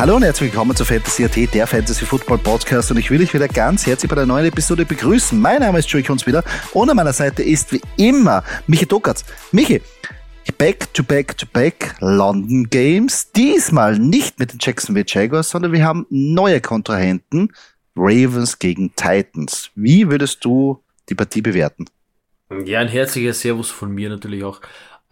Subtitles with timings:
[0.00, 3.34] Hallo und herzlich willkommen zu Fantasy AT, der Fantasy Football Podcast und ich will dich
[3.34, 5.38] wieder ganz herzlich bei der neuen Episode begrüßen.
[5.38, 6.42] Mein Name ist Joey Kunz wieder
[6.72, 9.26] und an meiner Seite ist wie immer Michi Dokatz.
[9.52, 9.82] Michi,
[10.56, 13.30] Back to back to back London Games.
[13.32, 17.52] Diesmal nicht mit den Jacksonville Jaguars, sondern wir haben neue Kontrahenten.
[17.94, 19.70] Ravens gegen Titans.
[19.74, 21.84] Wie würdest du die Partie bewerten?
[22.64, 24.62] Ja, ein herzlicher Servus von mir natürlich auch.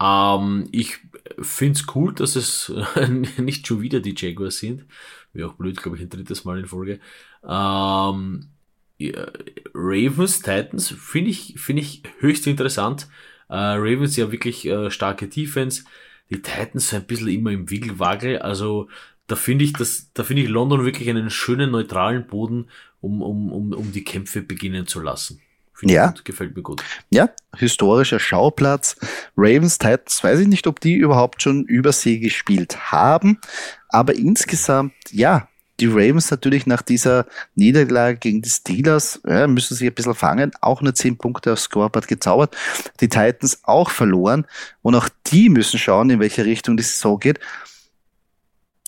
[0.01, 0.97] Ähm, ich
[1.39, 2.71] finde es cool, dass es
[3.37, 4.85] nicht schon wieder die Jaguars sind.
[5.33, 6.99] Wäre auch blöd, glaube ich, ein drittes Mal in Folge.
[7.43, 8.49] Ähm,
[8.97, 9.27] ja,
[9.73, 13.07] Ravens, Titans finde ich, finde ich höchst interessant.
[13.47, 15.83] Äh, Ravens ja wirklich äh, starke Defense.
[16.29, 18.39] Die Titans sind ein bisschen immer im Wickelwagel.
[18.39, 18.89] Also
[19.27, 19.73] da finde ich,
[20.13, 22.69] da finde ich London wirklich einen schönen neutralen Boden,
[22.99, 25.41] um, um, um, um die Kämpfe beginnen zu lassen.
[25.79, 26.07] Find ja.
[26.07, 26.83] Gut, gefällt mir gut.
[27.09, 28.97] Ja, historischer Schauplatz.
[29.37, 33.39] Ravens Titans, weiß ich nicht, ob die überhaupt schon Übersee gespielt haben,
[33.87, 35.47] aber insgesamt, ja,
[35.79, 40.51] die Ravens natürlich nach dieser Niederlage gegen die Steelers ja, müssen sich ein bisschen fangen.
[40.59, 42.57] Auch nur 10 Punkte aufs Scoreboard gezaubert.
[42.99, 44.45] Die Titans auch verloren.
[44.81, 47.39] Und auch die müssen schauen, in welche Richtung die Saison geht.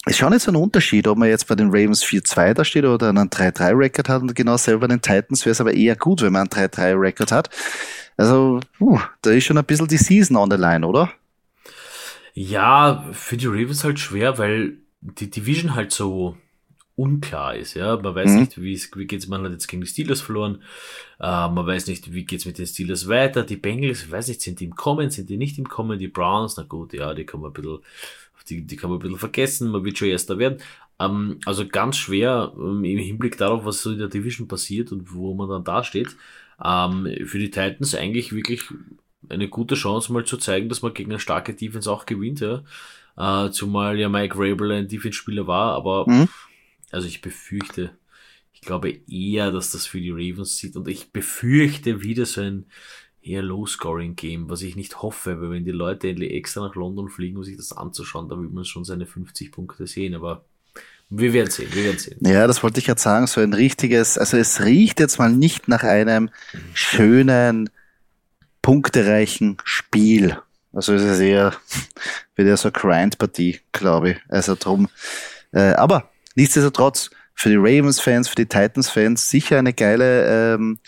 [0.05, 2.85] Es ist schon jetzt ein Unterschied, ob man jetzt bei den Ravens 4-2 da steht
[2.85, 6.33] oder einen 3-3-Record hat und genau selber den Titans wäre es aber eher gut, wenn
[6.33, 7.49] man einen 3-3-Record hat.
[8.17, 11.11] Also, uh, da ist schon ein bisschen die Season on the line, oder?
[12.33, 16.35] Ja, für die Ravens halt schwer, weil die Division halt so
[16.95, 17.73] unklar ist.
[17.73, 18.39] Ja, man weiß mhm.
[18.39, 19.27] nicht, wie, wie geht's.
[19.27, 20.61] Man hat jetzt gegen die Steelers verloren.
[21.19, 23.43] Äh, man weiß nicht, wie geht's mit den Steelers weiter.
[23.43, 25.99] Die Bengals, weiß nicht, sind die im Kommen, sind die nicht im Kommen.
[25.99, 27.79] Die Browns, na gut, ja, die man ein bisschen,
[28.49, 29.71] die, die kann man ein bisschen vergessen.
[29.71, 30.59] Man wird schon erster werden.
[30.99, 35.13] Ähm, also ganz schwer ähm, im Hinblick darauf, was so in der Division passiert und
[35.13, 36.15] wo man dann da steht.
[36.63, 38.63] Ähm, für die Titans eigentlich wirklich
[39.29, 42.41] eine gute Chance, mal zu zeigen, dass man gegen eine starke Defense auch gewinnt.
[42.41, 42.63] Ja.
[43.17, 46.27] Äh, zumal ja Mike Rabel ein Defense-Spieler war, aber mhm
[46.91, 47.97] also ich befürchte,
[48.53, 52.65] ich glaube eher, dass das für die Ravens sieht und ich befürchte wieder so ein
[53.23, 57.37] eher Low-Scoring-Game, was ich nicht hoffe, weil wenn die Leute endlich extra nach London fliegen,
[57.37, 60.45] um sich das anzuschauen, da will man schon seine 50 Punkte sehen, aber
[61.09, 62.17] wir werden sehen, wir werden sehen.
[62.21, 65.67] Ja, das wollte ich gerade sagen, so ein richtiges, also es riecht jetzt mal nicht
[65.67, 66.29] nach einem
[66.73, 67.69] schönen,
[68.61, 70.37] punktereichen Spiel.
[70.71, 71.53] Also es ist eher
[72.35, 74.17] wieder so eine Grind-Partie, glaube ich.
[74.29, 74.87] Also drum.
[75.51, 80.79] Äh, aber Nichtsdestotrotz für die Ravens-Fans, für die Titans-Fans sicher eine geile ähm,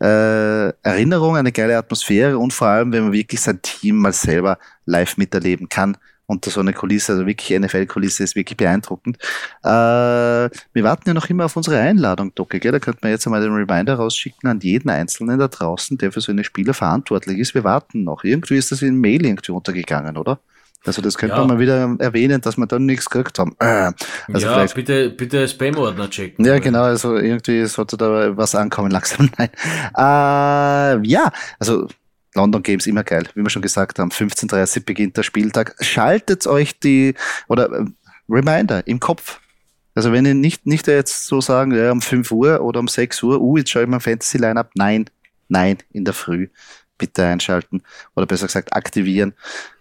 [0.00, 4.58] äh, Erinnerung, eine geile Atmosphäre und vor allem, wenn man wirklich sein Team mal selber
[4.86, 5.96] live miterleben kann
[6.28, 9.16] unter so eine Kulisse, also wirklich NFL-Kulisse ist wirklich beeindruckend.
[9.64, 12.70] Äh, wir warten ja noch immer auf unsere Einladung, Docke, gell?
[12.70, 16.20] Da könnte man jetzt einmal den Reminder rausschicken an jeden Einzelnen da draußen, der für
[16.20, 17.54] so eine Spieler verantwortlich ist.
[17.54, 18.24] Wir warten noch.
[18.24, 20.38] Irgendwie ist das in Mail irgendwie untergegangen, oder?
[20.84, 21.40] Also das könnte ja.
[21.40, 23.54] man mal wieder erwähnen, dass wir dann nichts gekriegt haben.
[23.58, 23.92] Äh,
[24.32, 26.44] also ja, bitte, bitte Spam-Ordner checken.
[26.44, 29.30] Ja, genau, also irgendwie sollte da was ankommen langsam.
[29.36, 29.50] Nein.
[29.96, 31.88] Äh, ja, also
[32.34, 34.10] London Games immer geil, wie wir schon gesagt haben.
[34.10, 35.74] 15.30 beginnt der Spieltag.
[35.80, 37.14] Schaltet euch die,
[37.48, 37.84] oder äh,
[38.28, 39.40] Reminder im Kopf.
[39.94, 43.22] Also wenn ihr nicht, nicht jetzt so sagen, ja, um 5 Uhr oder um 6
[43.24, 44.70] Uhr, uh, jetzt schaue ich mal Fantasy Lineup.
[44.74, 45.10] Nein,
[45.48, 46.48] nein, in der Früh.
[46.98, 47.82] Bitte einschalten
[48.14, 49.34] oder besser gesagt aktivieren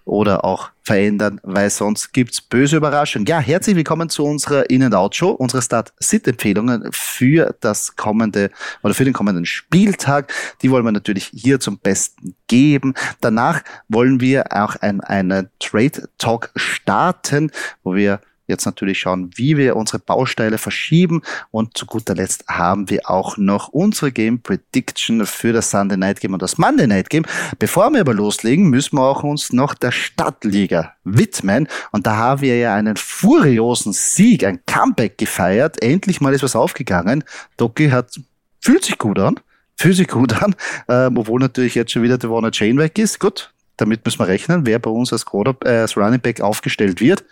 [0.07, 3.25] oder auch verändern, weil sonst gibt's böse Überraschungen.
[3.25, 8.49] Ja, herzlich willkommen zu unserer In-and-Out-Show, unsere Start-Sit-Empfehlungen für das kommende
[8.83, 10.33] oder für den kommenden Spieltag.
[10.61, 12.93] Die wollen wir natürlich hier zum Besten geben.
[13.19, 17.51] Danach wollen wir auch ein, einen Trade-Talk starten,
[17.83, 21.21] wo wir jetzt natürlich schauen, wie wir unsere Bausteine verschieben.
[21.51, 26.21] Und zu guter Letzt haben wir auch noch unsere Game Prediction für das Sunday Night
[26.21, 27.25] Game und das Monday Night Game.
[27.59, 31.67] Bevor wir aber loslegen, müssen wir auch uns noch der Stadtliga widmen.
[31.91, 35.81] Und da haben wir ja einen furiosen Sieg, ein Comeback gefeiert.
[35.81, 37.23] Endlich mal ist was aufgegangen.
[37.57, 38.19] Doki hat,
[38.61, 39.39] fühlt sich gut an.
[39.79, 40.55] Fühlt sich gut an,
[40.87, 43.19] äh, obwohl natürlich jetzt schon wieder der Warner Chain weg ist.
[43.19, 45.23] Gut, damit müssen wir rechnen, wer bei uns als,
[45.65, 47.23] äh, als Running Back aufgestellt wird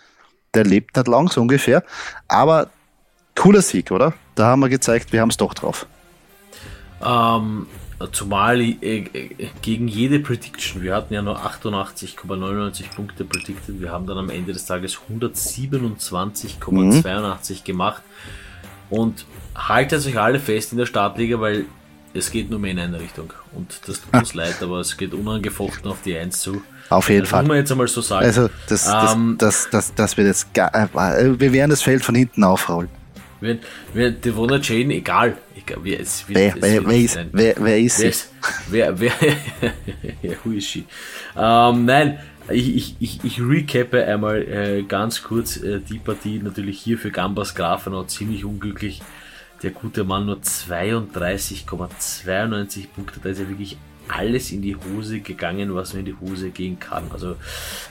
[0.56, 1.84] der lebt nicht lang, so ungefähr.
[2.26, 2.70] Aber
[3.36, 4.14] cooler Sieg, oder?
[4.34, 5.86] Da haben wir gezeigt, wir haben es doch drauf.
[7.04, 7.66] Ähm,
[8.12, 9.04] zumal äh,
[9.62, 14.52] gegen jede Prediction, wir hatten ja nur 88,99 Punkte predicted, wir haben dann am Ende
[14.52, 16.60] des Tages 127,82
[17.60, 17.64] mhm.
[17.64, 18.02] gemacht.
[18.88, 21.64] Und haltet euch alle fest in der Startliga, weil
[22.14, 23.32] es geht nur mehr in eine Richtung.
[23.52, 26.62] Und das tut uns leid, aber es geht unangefochten auf die 1 zu.
[26.88, 27.42] Auf jeden das Fall.
[27.42, 28.26] Muss man jetzt einmal so sagen.
[28.26, 32.14] Also, das, ähm, das, das, das, das wird jetzt äh, wir werden das Feld von
[32.14, 32.88] hinten aufrollen.
[33.40, 33.58] Wir,
[33.92, 35.36] wir, Devona Jane, egal.
[35.54, 38.12] egal wer, es, wer, es wer, wer, ist, wer, wer ist sie?
[38.70, 39.12] Wer, wer,
[40.22, 40.86] wer who is she?
[41.36, 42.18] Ähm, nein,
[42.48, 46.38] ich, ich, ich, ich recappe einmal äh, ganz kurz äh, die Partie.
[46.38, 49.02] Natürlich hier für Gambas Grafenau ziemlich unglücklich.
[49.62, 53.20] Der gute Mann nur 32,92 Punkte.
[53.22, 56.78] Da ist ja wirklich alles in die Hose gegangen, was nur in die Hose gehen
[56.78, 57.10] kann.
[57.12, 57.36] Also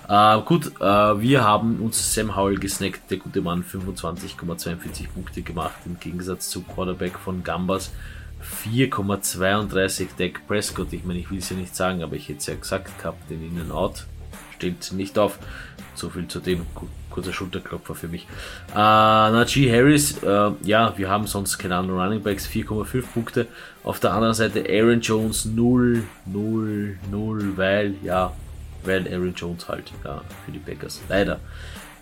[0.07, 5.75] äh, gut, äh, wir haben uns Sam Howell gesnackt, der gute Mann 25,42 Punkte gemacht,
[5.85, 7.91] im Gegensatz zu Quarterback von Gambas
[8.65, 10.93] 4,32 Dak Prescott.
[10.93, 13.29] Ich meine, ich will es ja nicht sagen, aber ich hätte es ja gesagt gehabt,
[13.29, 14.05] den In-N-Out
[14.55, 15.39] steht nicht auf.
[15.95, 16.65] So viel zu dem.
[17.15, 18.27] Kurzer Schulterklopfer für mich.
[18.73, 23.47] Äh, Najee Harris, äh, ja, wir haben sonst keine anderen Running Backs, 4,5 Punkte.
[23.83, 28.33] Auf der anderen Seite Aaron Jones 0, 0, 0, weil, ja,
[28.83, 31.01] weil Aaron Jones halt, ja, für die Packers.
[31.07, 31.39] Leider.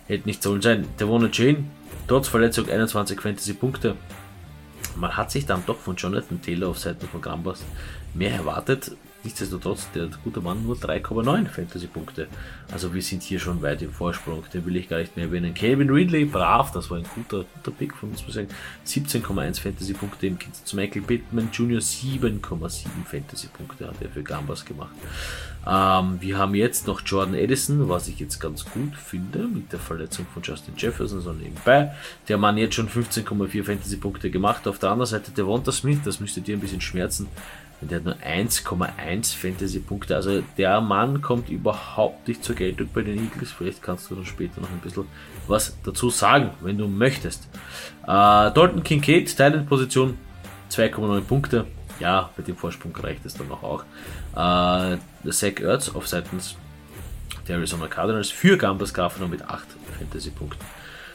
[0.08, 0.84] Hätte nicht sollen sein.
[0.98, 1.64] Devon Jane,
[2.08, 3.94] trotz Verletzung 21 Fantasy-Punkte.
[4.96, 7.64] Man hat sich dann doch von Jonathan Taylor auf Seiten von Grambas
[8.14, 8.90] mehr erwartet.
[9.24, 12.28] Nichtsdestotrotz, der gute Mann nur 3,9 Fantasy-Punkte.
[12.70, 14.44] Also wir sind hier schon weit im Vorsprung.
[14.52, 15.54] Den will ich gar nicht mehr erwähnen.
[15.54, 18.48] Calvin Ridley, brav, das war ein guter, guter Pick von uns, muss ich sagen.
[18.86, 21.80] 17,1 Fantasy-Punkte im zu Michael Pittman Jr.
[21.80, 24.94] 7,7 Fantasy-Punkte hat er für Gambas gemacht.
[25.66, 29.78] Ähm, wir haben jetzt noch Jordan Edison, was ich jetzt ganz gut finde, mit der
[29.78, 31.92] Verletzung von Justin Jefferson so nebenbei.
[32.28, 34.68] Der Mann jetzt schon 15,4 Fantasy-Punkte gemacht.
[34.68, 37.28] Auf der anderen Seite der Wanda Smith, das müsste dir ein bisschen schmerzen.
[37.80, 40.16] Der hat nur 1,1 Fantasy-Punkte.
[40.16, 43.52] Also der Mann kommt überhaupt nicht zur Geltung bei den Eagles.
[43.52, 45.06] Vielleicht kannst du dann später noch ein bisschen
[45.46, 47.48] was dazu sagen, wenn du möchtest.
[48.04, 50.16] Äh, Dalton Kincaid, Talent-Position,
[50.70, 51.66] 2,9 Punkte.
[52.00, 53.84] Ja, bei dem Vorsprung reicht es dann noch auch.
[54.32, 54.98] Äh,
[55.30, 56.56] Zach Ertz auf seitens
[57.46, 59.66] der Arizona Cardinals für Gambas Grafenau mit 8
[59.98, 60.64] Fantasy-Punkten.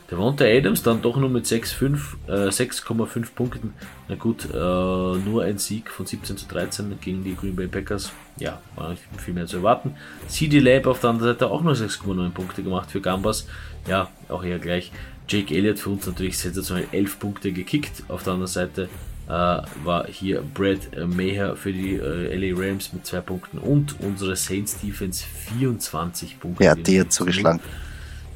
[0.09, 1.97] Der Devonta Adams dann doch nur mit 6,5
[2.27, 3.73] äh, Punkten.
[4.07, 8.11] Na gut, äh, nur ein Sieg von 17 zu 13 gegen die Green Bay Packers.
[8.37, 9.93] Ja, war nicht viel mehr zu erwarten.
[10.27, 13.47] CD Lab auf der anderen Seite auch nur 6,9 Punkte gemacht für Gambas.
[13.87, 14.91] Ja, auch eher gleich.
[15.27, 18.03] Jake Elliott für uns natürlich sensationell 11 Punkte gekickt.
[18.07, 18.89] Auf der anderen Seite
[19.27, 24.35] äh, war hier Brad Maher für die äh, LA Rams mit 2 Punkten und unsere
[24.35, 25.23] Saints Defense
[25.55, 26.63] 24 Punkte.
[26.63, 27.59] Ja, die hat zugeschlagen.
[27.59, 27.88] So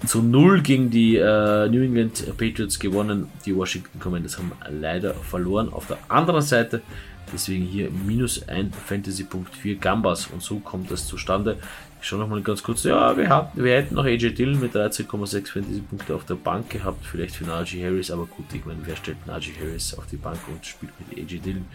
[0.06, 3.30] zu 0 gegen die äh, New England Patriots gewonnen.
[3.46, 5.72] Die Washington Commanders haben leider verloren.
[5.72, 6.82] Auf der anderen Seite,
[7.34, 11.58] deswegen hier minus 1 Fantasy-Punkt für Gambas und so kommt das zustande.
[12.02, 12.84] Ich schaue nochmal ganz kurz.
[12.84, 17.06] Ja, wir, hatten, wir hätten noch AJ Dillon mit 13,6 Fantasy-Punkte auf der Bank gehabt.
[17.06, 20.40] Vielleicht für Najee Harris, aber gut, ich meine, wer stellt Najee Harris auf die Bank
[20.50, 21.66] und spielt mit AJ Dillon?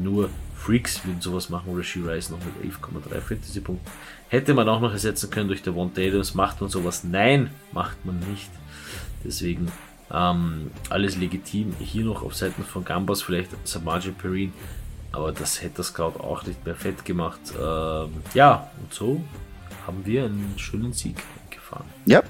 [0.00, 3.90] Nur Freaks würden sowas machen oder Rice noch mit 11,3 Fantasy-Punkten.
[4.34, 6.34] Hätte man auch noch ersetzen können durch der One Adams.
[6.34, 7.04] Macht man sowas?
[7.04, 8.50] Nein, macht man nicht.
[9.22, 9.70] Deswegen
[10.12, 11.72] ähm, alles legitim.
[11.78, 14.52] Hier noch auf Seiten von Gambas vielleicht Samajin Perrin.
[15.12, 17.38] Aber das hätte das Scout auch nicht mehr fett gemacht.
[17.56, 19.22] Ähm, ja, und so
[19.86, 21.14] haben wir einen schönen Sieg
[21.48, 21.84] gefahren.
[22.04, 22.20] Ja,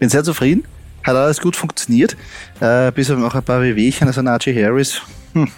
[0.00, 0.64] bin sehr zufrieden.
[1.04, 2.16] Hat alles gut funktioniert.
[2.58, 4.08] Äh, bis auf noch ein paar Wehwehchen.
[4.08, 5.02] Also Najee Harris.
[5.34, 5.48] Hm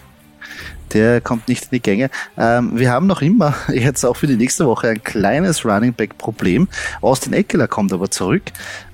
[0.93, 2.11] der kommt nicht in die Gänge.
[2.37, 6.19] Ähm, wir haben noch immer, jetzt auch für die nächste Woche, ein kleines Running Back
[6.19, 6.69] Problem.
[7.01, 8.43] Austin Eckler kommt aber zurück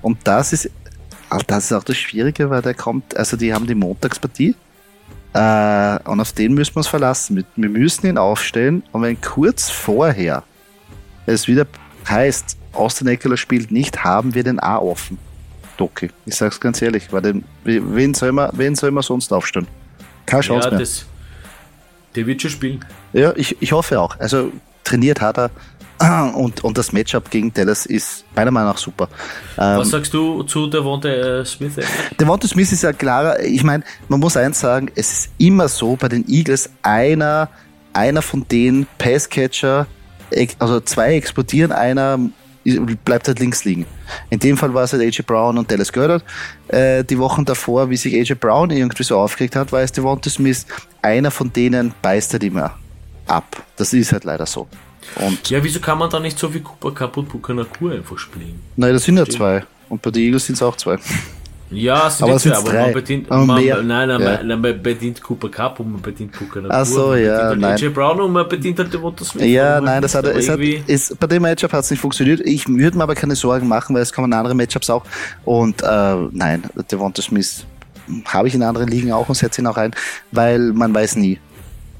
[0.01, 0.69] und das ist,
[1.29, 4.55] ah, das ist auch das Schwierige, weil der kommt, also die haben die Montagspartie
[5.33, 7.45] äh, und auf den müssen wir uns verlassen.
[7.55, 10.43] Wir müssen ihn aufstellen und wenn kurz vorher
[11.25, 11.67] es wieder
[12.07, 15.17] heißt, Austin Eckler spielt nicht, haben wir den A offen.
[15.77, 16.09] Doki.
[16.25, 19.67] Ich sag's ganz ehrlich, weil den, wen, soll man, wen soll man sonst aufstellen?
[20.25, 20.79] Keine Chance ja, mehr.
[20.79, 21.05] Das,
[22.15, 22.85] der wird schon spielen.
[23.13, 24.19] Ja, ich, ich hoffe auch.
[24.19, 24.51] Also
[24.83, 25.51] trainiert hat er.
[26.35, 29.09] Und, und das Matchup gegen Dallas ist meiner Meinung nach super.
[29.55, 31.73] Was ähm, sagst du zu Devonta äh, Smith?
[32.19, 33.39] Devonta Smith ist ja klarer.
[33.39, 37.49] Ich meine, man muss eins sagen, es ist immer so bei den Eagles, einer,
[37.93, 39.87] einer von den Passcatcher,
[40.59, 42.19] also zwei explodieren, einer
[43.05, 43.85] bleibt halt links liegen.
[44.29, 46.23] In dem Fall war es halt AJ Brown und Dallas Goddard.
[46.67, 50.29] Äh, die Wochen davor, wie sich AJ Brown irgendwie so aufgeregt hat, war es Devonta
[50.29, 50.65] Smith.
[51.01, 52.75] Einer von denen beißt halt immer
[53.27, 53.63] ab.
[53.75, 54.67] Das ist halt leider so.
[55.15, 58.17] Und ja, wieso kann man da nicht so wie Cooper Cup und Puka Nakur einfach
[58.17, 58.61] spielen?
[58.75, 59.63] Nein, das sind ja zwei.
[59.89, 60.97] Und bei den Eagles sind es auch zwei.
[61.69, 63.83] Ja, es aber, aber man bedient, man, mehr.
[63.83, 64.43] nein, nein, ja.
[64.43, 66.75] man, man bedient Cooper Cup und man bedient Puka Nakur.
[66.77, 67.73] Ach so, ja, man nein.
[67.73, 69.45] AJ Brown und man bedient halt Devonta Smith.
[69.45, 72.39] Ja, nein, das hat, es hat, ist, bei dem Matchup hat es nicht funktioniert.
[72.41, 75.03] Ich würde mir aber keine Sorgen machen, weil es kommen andere Matchups auch.
[75.43, 77.65] Und äh, nein, Devonta Smith
[78.25, 79.93] habe ich in anderen Ligen auch und setze ihn auch ein,
[80.31, 81.37] weil man weiß nie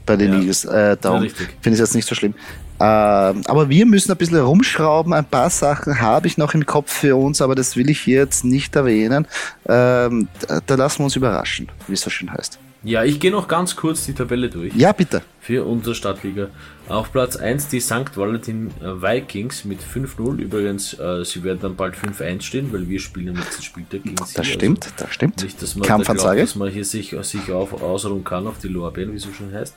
[0.05, 0.39] bei den ja.
[0.39, 0.63] Eagles.
[0.63, 2.33] Äh, darum ja, finde ich es jetzt nicht so schlimm.
[2.79, 5.13] Ähm, aber wir müssen ein bisschen rumschrauben.
[5.13, 8.43] Ein paar Sachen habe ich noch im Kopf für uns, aber das will ich jetzt
[8.43, 9.27] nicht erwähnen.
[9.67, 10.27] Ähm,
[10.65, 12.59] da lassen wir uns überraschen, wie es so schön heißt.
[12.87, 14.73] Ja, ich gehe noch ganz kurz die Tabelle durch.
[14.73, 15.21] Ja, bitte.
[15.41, 16.47] Für unsere Stadtliga.
[16.87, 18.15] Auf Platz 1 die St.
[18.15, 20.37] Valentin äh, Vikings mit 5-0.
[20.37, 24.15] Übrigens, äh, sie werden dann bald 5-1 stehen, weil wir spielen am letzten Spieltag gegen
[24.25, 24.35] sie.
[24.35, 25.43] Das stimmt, also das stimmt.
[25.43, 28.69] Nicht, dass man, da glaubt, dass man hier sich, sich auf, ausruhen kann auf die
[28.69, 29.75] Lorbeeren, wie es so schon heißt.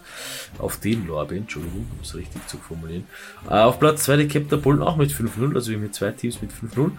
[0.59, 3.09] Auf den Lorbeeren, Entschuldigung, um es richtig zu formulieren.
[3.49, 6.13] Äh, auf Platz 2 die Captain Bullen auch mit 5-0, also wir haben hier zwei
[6.13, 6.93] Teams mit 5-0.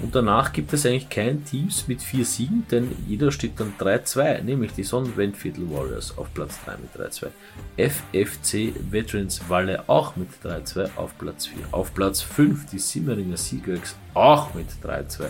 [0.00, 4.42] Und danach gibt es eigentlich kein Teams mit vier Siegen, denn jeder steht dann 3-2,
[4.42, 7.28] nämlich die Sonnenwendviertel Warriors auf Platz 3 mit 3-2.
[7.76, 11.58] FFC Veterans Walle auch mit 3-2 auf Platz 4.
[11.72, 15.24] Auf Platz 5 die Simmeringer Seagulls auch mit 3-2.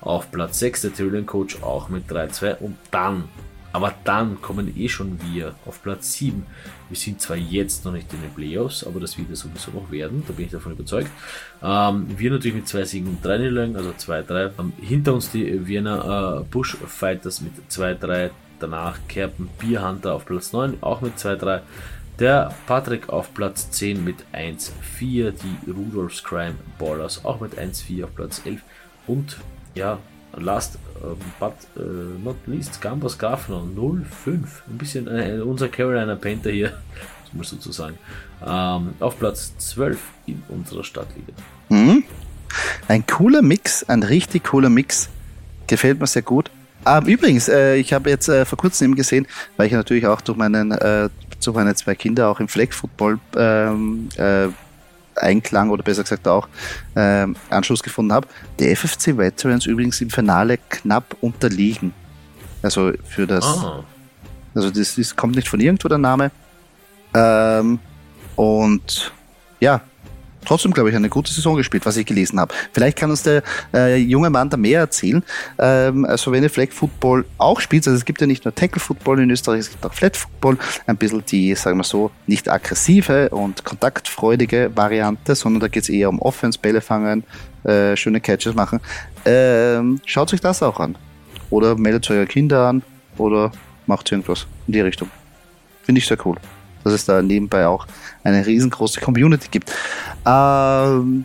[0.00, 3.28] Auf Platz 6 der Tyrion Coach auch mit 3-2 und dann
[3.72, 6.44] aber dann kommen eh schon wir auf Platz 7.
[6.90, 9.90] Wir sind zwar jetzt noch nicht in den Playoffs, aber das wird ja sowieso noch
[9.90, 11.10] werden, da bin ich davon überzeugt.
[11.62, 14.50] Ähm, wir natürlich mit zwei Siegen und drei Niederlagen, also 2-3.
[14.58, 18.30] Ähm, hinter uns die Vienna äh, Bush Fighters mit 2-3.
[18.58, 21.60] Danach Kerpen Bierhunter auf Platz 9, auch mit 2-3.
[22.18, 25.32] Der Patrick auf Platz 10 mit 1-4.
[25.32, 28.60] Die Rudolphs Crime Ballers auch mit 1-4 auf Platz 11.
[29.06, 29.38] Und
[29.74, 29.98] ja,
[30.36, 31.82] last uh, but uh,
[32.22, 34.62] not least, Gambas Grafner 05.
[34.68, 36.72] Ein bisschen äh, unser Carolina Panther hier,
[37.32, 37.98] muss sozusagen.
[38.44, 41.32] Ähm, auf Platz 12 in unserer Stadtliga.
[41.68, 42.04] Mhm.
[42.88, 45.08] Ein cooler Mix, ein richtig cooler Mix.
[45.66, 46.50] Gefällt mir sehr gut.
[46.86, 50.20] Ähm, übrigens, äh, ich habe jetzt äh, vor kurzem eben gesehen, weil ich natürlich auch
[50.20, 51.08] durch meinen, äh,
[51.44, 54.48] durch meine zwei Kinder auch im Flag Football ähm, äh,
[55.16, 56.48] Einklang oder besser gesagt auch
[56.94, 58.28] äh, Anschluss gefunden habe.
[58.58, 61.92] Die FFC Veterans übrigens im Finale knapp unterliegen.
[62.62, 63.44] Also für das.
[63.44, 63.84] Oh.
[64.54, 66.30] Also das, das kommt nicht von irgendwo der Name.
[67.14, 67.78] Ähm,
[68.36, 69.12] und
[69.60, 69.82] ja,
[70.44, 72.54] trotzdem, glaube ich, eine gute Saison gespielt, was ich gelesen habe.
[72.72, 73.42] Vielleicht kann uns der
[73.74, 75.22] äh, junge Mann da mehr erzählen.
[75.58, 78.80] Ähm, also wenn ihr Flag Football auch spielt, also es gibt ja nicht nur Tackle
[78.80, 82.48] Football in Österreich, es gibt auch Flat Football, ein bisschen die, sagen wir so, nicht
[82.48, 87.24] aggressive und kontaktfreudige Variante, sondern da geht es eher um Offense, Bälle fangen,
[87.64, 88.80] äh, schöne Catches machen.
[89.24, 90.96] Ähm, schaut euch das auch an.
[91.50, 92.82] Oder meldet eure Kinder an
[93.18, 93.50] oder
[93.86, 95.10] macht irgendwas in die Richtung.
[95.82, 96.36] Finde ich sehr cool
[96.84, 97.86] dass es da nebenbei auch
[98.24, 99.70] eine riesengroße Community gibt.
[100.26, 101.24] Ähm,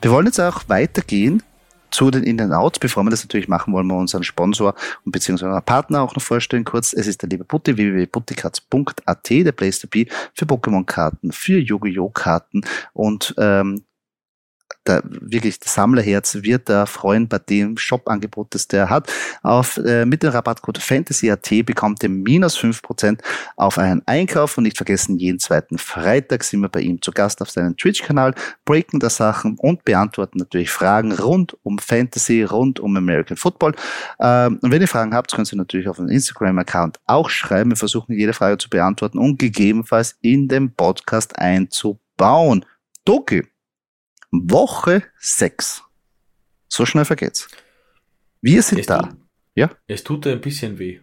[0.00, 1.42] wir wollen jetzt auch weitergehen
[1.92, 2.80] zu den In-N-Outs.
[2.80, 4.74] Bevor wir das natürlich machen, wollen wir unseren Sponsor
[5.04, 6.92] und beziehungsweise unseren Partner auch noch vorstellen kurz.
[6.92, 12.10] Es ist der liebe Putti, www.puttikatz.at, der Place to be für Pokémon-Karten, für Yu-Gi-Oh!
[12.10, 12.62] Karten
[12.92, 13.84] und ähm,
[14.86, 19.12] der, wirklich das Sammlerherz wird da freuen bei dem Shop-Angebot, das der hat.
[19.42, 23.20] Auf, äh, mit dem Rabattcode FANTASYAT bekommt ihr minus 5%
[23.56, 27.42] auf einen Einkauf und nicht vergessen, jeden zweiten Freitag sind wir bei ihm zu Gast
[27.42, 32.96] auf seinem Twitch-Kanal, breaken da Sachen und beantworten natürlich Fragen rund um Fantasy, rund um
[32.96, 33.74] American Football.
[34.20, 37.70] Ähm, und wenn ihr Fragen habt, könnt ihr natürlich auf dem Instagram-Account auch schreiben.
[37.70, 42.64] Wir versuchen jede Frage zu beantworten und gegebenenfalls in den Podcast einzubauen.
[43.04, 43.42] Doki,
[44.32, 45.82] Woche 6.
[46.68, 47.48] So schnell vergeht's.
[48.40, 49.02] Wir sind es da.
[49.02, 49.16] Tut,
[49.54, 49.70] ja?
[49.86, 50.98] Es tut ein bisschen weh.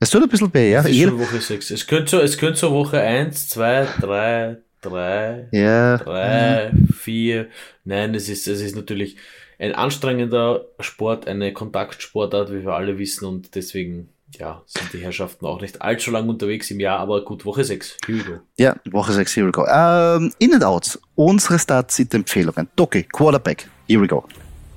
[0.00, 0.80] Es tut ein bisschen weh, ja.
[0.80, 1.70] Es ist schon Woche 6.
[1.70, 5.98] Es könnte so, es könnte so Woche 1, 2, 3, 3, ja.
[5.98, 7.48] 3, 4.
[7.84, 9.16] Nein, es ist, es ist natürlich
[9.58, 15.46] ein anstrengender Sport, eine Kontaktsportart, wie wir alle wissen, und deswegen ja, sind die Herrschaften
[15.46, 18.38] auch nicht allzu lang unterwegs im Jahr, aber gut, Woche 6, here we go.
[18.58, 19.66] Ja, Woche 6, here we go.
[19.66, 22.68] Ähm, in and Outs, unsere Start-Sit-Empfehlungen.
[22.76, 24.24] Doki, Quarterback, here we go.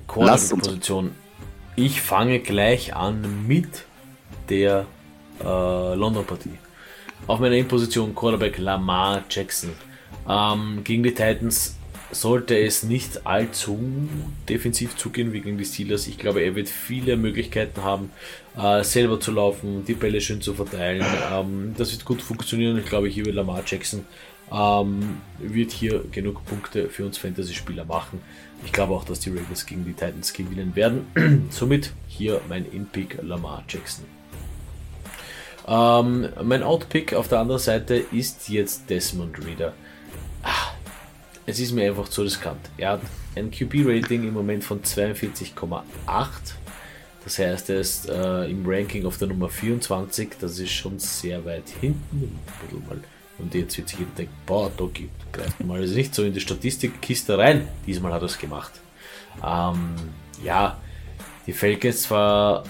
[0.06, 1.12] Quarterback-Position.
[1.76, 3.84] Ich fange gleich an mit
[4.48, 4.86] der
[5.40, 6.58] äh, London-Partie.
[7.26, 9.70] Auf meiner In-Position Quarterback Lamar Jackson.
[10.28, 11.77] Ähm, gegen die Titans
[12.10, 13.78] sollte es nicht allzu
[14.48, 16.06] defensiv zugehen wie gegen die Steelers.
[16.06, 18.10] Ich glaube, er wird viele Möglichkeiten haben,
[18.56, 21.04] äh, selber zu laufen, die Bälle schön zu verteilen.
[21.32, 22.78] Ähm, das wird gut funktionieren.
[22.78, 24.04] Ich glaube, hier wird Lamar Jackson
[24.52, 28.20] ähm, wird hier genug Punkte für uns Fantasy-Spieler machen.
[28.64, 31.48] Ich glaube auch, dass die Ravens gegen die Titans gewinnen werden.
[31.50, 34.04] Somit hier mein In-Pick Lamar Jackson.
[35.66, 39.74] Ähm, mein Out-Pick auf der anderen Seite ist jetzt Desmond Reader.
[41.48, 42.60] Es ist mir einfach zu riskant.
[42.76, 43.00] Er hat
[43.34, 45.80] ein QB-Rating im Moment von 42,8.
[47.24, 50.32] Das heißt, er ist äh, im Ranking auf der Nummer 24.
[50.38, 52.38] Das ist schon sehr weit hinten.
[53.38, 54.84] Und jetzt wird sich jeder denken, boah, da
[55.32, 57.66] greift mal also nicht so in die Statistikkiste rein.
[57.86, 58.72] Diesmal hat er es gemacht.
[59.42, 59.94] Ähm,
[60.44, 60.76] ja,
[61.46, 62.64] die Falcons zwar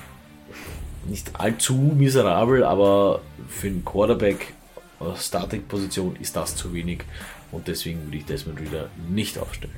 [1.09, 4.55] nicht allzu miserabel, aber für einen Quarterback
[5.17, 7.05] Starting-Position ist das zu wenig
[7.53, 9.75] und deswegen würde ich Desmond Reader nicht aufstellen.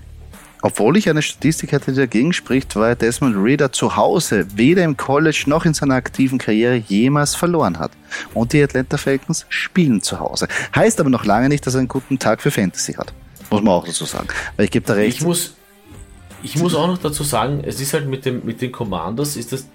[0.63, 4.97] Obwohl ich eine Statistik hatte, die dagegen spricht, weil Desmond Reader zu Hause weder im
[4.97, 7.93] College noch in seiner aktiven Karriere jemals verloren hat.
[8.35, 10.49] Und die Atlanta Falcons spielen zu Hause.
[10.75, 13.15] Heißt aber noch lange nicht, dass er einen guten Tag für Fantasy hat.
[13.51, 14.29] Muss man auch dazu sagen.
[14.57, 15.17] Weil ich gebe da recht.
[15.17, 15.55] Ich muss,
[16.43, 19.53] ich muss auch noch dazu sagen, es ist halt mit, dem, mit den Commanders, ist
[19.53, 19.67] das,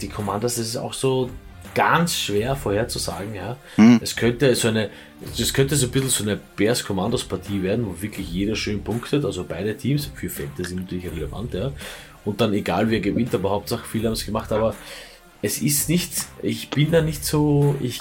[0.00, 1.30] die Commanders ist auch so
[1.76, 3.58] ganz schwer vorherzusagen, ja.
[3.76, 4.00] Hm.
[4.02, 4.88] Es könnte so eine,
[5.36, 8.82] das könnte so ein bisschen so eine Bears Commanders Partie werden, wo wirklich jeder schön
[8.82, 11.72] punktet, also beide Teams, für Fantasy natürlich relevant, ja.
[12.24, 14.74] Und dann egal wer gewinnt, aber Hauptsache viele haben es gemacht, aber
[15.42, 18.00] es ist nicht, ich bin da nicht so, ich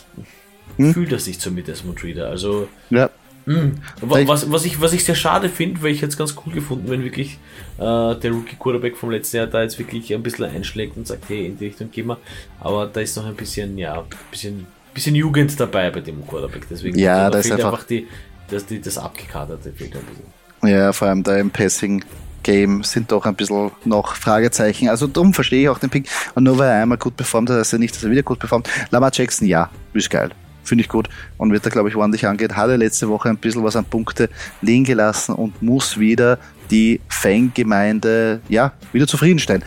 [0.77, 0.93] hm.
[0.93, 2.69] fühle das nicht so mit Desmond Reader, also.
[2.89, 3.09] Ja.
[3.45, 3.75] Mhm.
[4.01, 7.03] Was, was, ich, was ich sehr schade finde, weil ich jetzt ganz cool gefunden, wenn
[7.03, 7.37] wirklich
[7.77, 11.45] äh, der Rookie-Quarterback vom letzten Jahr da jetzt wirklich ein bisschen einschlägt und sagt, hey,
[11.45, 12.17] in die Richtung gehen wir.
[12.59, 16.67] Aber da ist noch ein bisschen, ja, ein bisschen, bisschen Jugend dabei bei dem Quarterback.
[16.69, 18.07] Deswegen ja, da ist einfach, einfach die,
[18.49, 20.69] das, die, das abgekaderte fehlt ein bisschen.
[20.69, 22.03] Ja, vor allem da im Passing
[22.41, 24.89] Game sind doch ein bisschen noch Fragezeichen.
[24.89, 26.09] Also darum verstehe ich auch den Pick.
[26.33, 28.39] Und nur weil er einmal gut performt hat, heißt er nicht, dass er wieder gut
[28.39, 28.69] performt.
[28.89, 30.31] Lamar Jackson, ja, ist geil
[30.65, 32.55] finde ich gut und wird da, glaube ich, ordentlich angeht.
[32.55, 34.29] Hat er letzte Woche ein bisschen was an Punkte
[34.61, 36.37] liegen gelassen und muss wieder
[36.71, 39.63] die Fangemeinde, ja, wieder zufriedenstellen.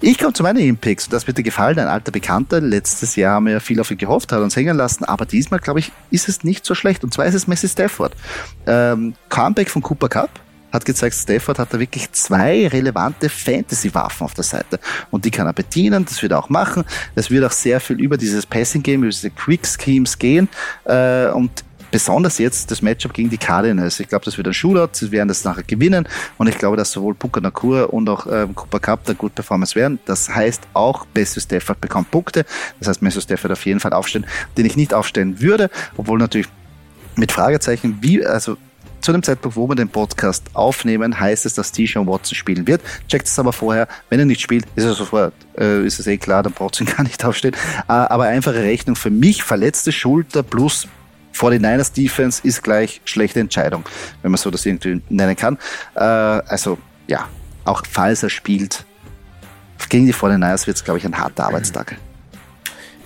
[0.00, 2.60] Ich komme zu meinen Impacts und das wird dir gefallen, ein alter Bekannter.
[2.60, 5.78] Letztes Jahr haben wir viel auf ihn gehofft, hat uns hängen lassen, aber diesmal, glaube
[5.78, 7.04] ich, ist es nicht so schlecht.
[7.04, 8.14] Und zwar ist es Messi Stafford.
[8.66, 10.30] Ähm, Comeback von Cooper Cup,
[10.72, 14.80] hat gezeigt, Stafford hat da wirklich zwei relevante Fantasy-Waffen auf der Seite.
[15.10, 16.84] Und die kann er bedienen, das wird er auch machen.
[17.14, 20.48] Es wird auch sehr viel über dieses Passing-Game, über diese Quick-Schemes gehen.
[20.84, 24.00] Äh, und besonders jetzt das Matchup gegen die Cardinals.
[24.00, 26.90] Ich glaube, das wird ein Shootout, sie werden das nachher gewinnen und ich glaube, dass
[26.90, 30.00] sowohl Puka Nakur und auch ähm, Cooper Cup da gut Performance werden.
[30.06, 32.44] Das heißt auch, Messi Stafford bekommt Punkte.
[32.80, 34.26] Das heißt, Messi Stafford auf jeden Fall aufstellen,
[34.56, 36.48] den ich nicht aufstellen würde, obwohl natürlich
[37.14, 38.56] mit Fragezeichen, wie, also
[39.02, 42.80] zu dem Zeitpunkt, wo wir den Podcast aufnehmen, heißt es, dass T-Sean Watson spielen wird.
[43.08, 43.88] Checkt es aber vorher.
[44.08, 46.86] Wenn er nicht spielt, ist es sofort, äh, ist es eh klar, dann braucht ihn
[46.96, 47.54] gar nicht aufstehen.
[47.88, 50.86] Äh, aber einfache Rechnung für mich, verletzte Schulter plus
[51.34, 53.84] 49ers Defense ist gleich schlechte Entscheidung,
[54.22, 55.58] wenn man so das irgendwie nennen kann.
[55.94, 57.28] Äh, also, ja,
[57.64, 58.84] auch falls er spielt,
[59.88, 61.96] gegen die 49ers wird es, glaube ich, ein harter Arbeitstag.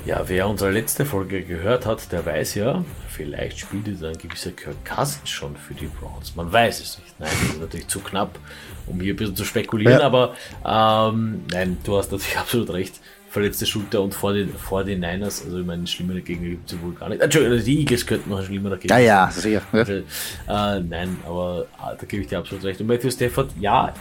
[0.06, 4.52] Ja, wer unsere letzte Folge gehört hat, der weiß ja, vielleicht spielt jetzt ein gewisser
[4.52, 6.36] Kirk Cousins schon für die Browns.
[6.36, 7.18] Man weiß es nicht.
[7.18, 8.38] Nein, das ist natürlich zu knapp,
[8.86, 10.06] um hier ein bisschen zu spekulieren, ja.
[10.06, 13.00] aber ähm, nein, du hast natürlich absolut recht.
[13.30, 16.78] Verletzte Schulter und vor den, vor den Niners, also ich meine, schlimmere Gegner gibt es
[16.78, 17.20] ja wohl gar nicht.
[17.20, 19.62] Entschuldigung, die Eagles könnten noch ein schlimmerer Gegner Ja, ja, sicher.
[19.72, 19.78] Ja.
[19.80, 22.80] Also, äh, nein, aber ah, da gebe ich dir absolut recht.
[22.80, 23.92] Und Matthew Stafford, ja,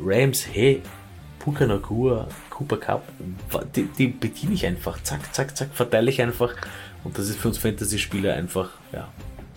[0.00, 0.80] Rams, hey,
[1.40, 2.28] Puka Nakua,
[2.60, 3.08] Cooper Cup,
[3.74, 5.02] die, die bediene ich einfach.
[5.02, 6.54] Zack, zack, zack, verteile ich einfach.
[7.04, 9.08] Und das ist für uns Fantasy-Spieler einfach, ja.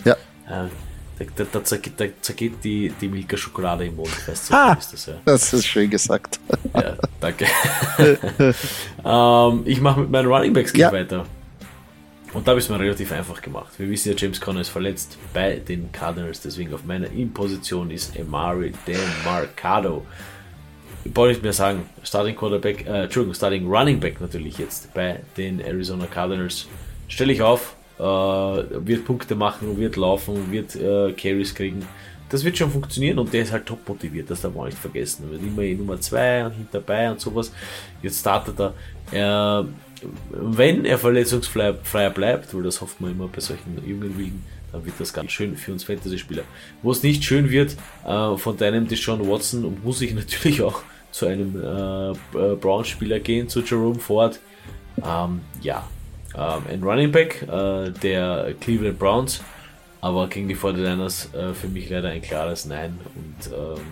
[0.06, 0.13] Ja.
[0.48, 4.10] Äh, da, da, zergeht, da, zergeht, die, die Milka Schokolade im Mund.
[4.26, 5.16] Weißt du, ah, ist das, ja.
[5.26, 6.39] das ist schön gesagt.
[6.74, 7.46] Ja, danke.
[9.06, 10.89] ähm, ich mache mit meinen Running Backs ja.
[10.89, 11.26] weiter.
[12.32, 13.74] Und da habe ich es mir relativ einfach gemacht.
[13.78, 18.16] Wir wissen ja, James Conner ist verletzt bei den Cardinals, deswegen auf meiner In-Position ist
[18.16, 20.06] Emari Demarcado
[21.12, 25.60] brauche nicht mehr sagen, Starting Quarterback, äh, Entschuldigung, Starting Running Back natürlich jetzt bei den
[25.60, 26.68] Arizona Cardinals.
[27.08, 31.86] Stelle ich auf, äh, wird Punkte machen, wird laufen, wird äh, Carries kriegen.
[32.30, 35.26] Das wird schon funktionieren und der ist halt top motiviert, das darf man nicht vergessen.
[35.26, 37.52] Er wird immer die Nummer 2 und hinterbei und sowas.
[38.02, 38.74] Jetzt startet er.
[39.12, 39.66] er
[40.32, 44.96] wenn er verletzungsfrei bleibt, weil das hofft man immer bei solchen jungen Wilden, dann wird
[45.00, 46.44] das ganz schön für uns Fantasy-Spieler.
[46.82, 50.82] Wo es nicht schön wird, äh, von deinem Deshaun Watson muss ich natürlich auch
[51.13, 54.39] zu einem äh, äh, Browns-Spieler gehen, zu Jerome Ford.
[54.97, 55.88] Ähm, ja,
[56.36, 59.43] ähm, ein Running Back äh, der Cleveland Browns,
[60.02, 62.97] aber gegen die 49ers äh, für mich leider ein klares Nein.
[63.15, 63.84] Und ähm,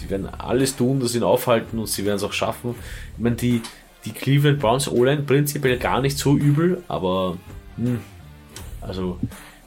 [0.00, 2.74] die werden alles tun, das ihn aufhalten und sie werden es auch schaffen.
[3.16, 3.62] Ich meine, die,
[4.04, 7.38] die Cleveland Browns O-Line prinzipiell gar nicht so übel, aber
[7.78, 8.00] mh, hm,
[8.82, 9.18] also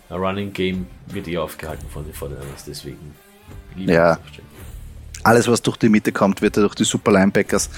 [0.09, 3.15] ein Running Game wird eh aufgehalten von den 49ers, deswegen
[3.75, 4.19] ja
[5.25, 7.69] alles, was durch die Mitte kommt, wird durch die Super Linebackers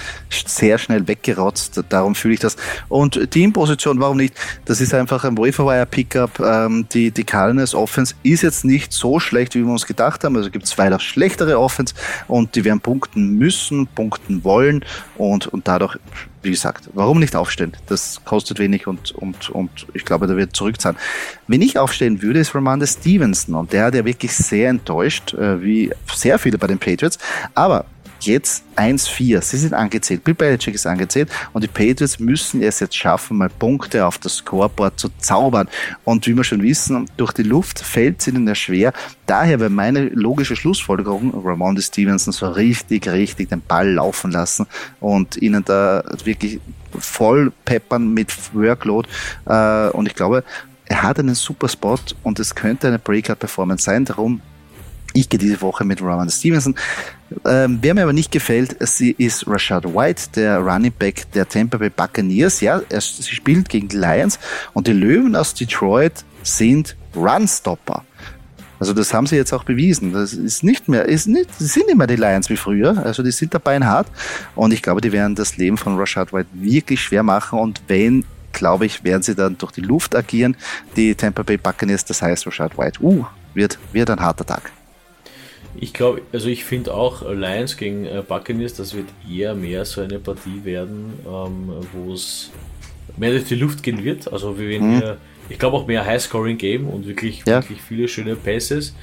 [0.46, 1.82] sehr schnell weggerotzt.
[1.88, 2.56] Darum fühle ich das.
[2.88, 4.34] Und Teamposition, warum nicht?
[4.66, 6.38] Das ist einfach ein Wire Pickup.
[6.40, 10.36] Ähm, die, die Cardinals Offense ist jetzt nicht so schlecht, wie wir uns gedacht haben.
[10.36, 11.94] Also gibt es weiter schlechtere Offense
[12.26, 14.84] und die werden punkten müssen, punkten wollen
[15.16, 15.98] und, und dadurch
[16.42, 17.72] wie gesagt, warum nicht aufstehen?
[17.86, 20.98] Das kostet wenig und, und, und ich glaube, da wird zurückzahlen.
[21.46, 25.62] Wenn ich aufstehen würde, ist Ramanda Stevenson und der hat ja wirklich sehr enttäuscht, äh,
[25.62, 27.18] wie sehr viele bei den Patriots.
[27.54, 27.84] Aber
[28.20, 29.40] jetzt 1-4.
[29.42, 30.24] Sie sind angezählt.
[30.24, 34.36] Bill Belichick ist angezählt und die Patriots müssen es jetzt schaffen, mal Punkte auf das
[34.36, 35.68] Scoreboard zu zaubern.
[36.04, 38.92] Und wie wir schon wissen, durch die Luft fällt es ihnen ja schwer.
[39.26, 44.66] Daher wäre meine logische Schlussfolgerung, Ramon Stevenson so richtig, richtig den Ball laufen lassen
[45.00, 46.60] und ihnen da wirklich
[46.98, 49.08] voll peppern mit Workload.
[49.46, 50.44] Äh, und ich glaube,
[50.86, 54.06] er hat einen super Spot und es könnte eine Breakout-Performance sein.
[54.06, 54.40] Darum
[55.14, 56.74] ich gehe diese Woche mit Rowan Stevenson.
[57.44, 61.78] Ähm, wer mir aber nicht gefällt, sie ist Rashad White, der Running Back der Tampa
[61.78, 62.60] Bay Buccaneers.
[62.60, 64.38] Ja, er, sie spielt gegen die Lions
[64.74, 68.04] und die Löwen aus Detroit sind Runstopper.
[68.80, 70.12] Also das haben sie jetzt auch bewiesen.
[70.12, 73.04] Das ist nicht mehr, ist nicht, sie sind nicht mehr die Lions wie früher.
[73.04, 74.06] Also die sind dabei hart
[74.54, 78.24] und ich glaube, die werden das Leben von Rashad White wirklich schwer machen und wenn
[78.52, 80.56] glaube ich, werden sie dann durch die Luft agieren,
[80.96, 82.04] die Tampa Bay Buccaneers.
[82.04, 84.72] Das heißt, Rashad White, uh, wird, wird ein harter Tag.
[85.80, 90.00] Ich glaube, also ich finde auch Lions gegen äh, Buccaneers, das wird eher mehr so
[90.00, 92.50] eine Partie werden, ähm, wo es
[93.16, 94.32] mehr durch die Luft gehen wird.
[94.32, 94.98] Also wir werden mhm.
[94.98, 95.16] hier,
[95.48, 97.62] ich glaube auch mehr High-Scoring-Game und wirklich, ja.
[97.62, 98.94] wirklich viele schöne Passes.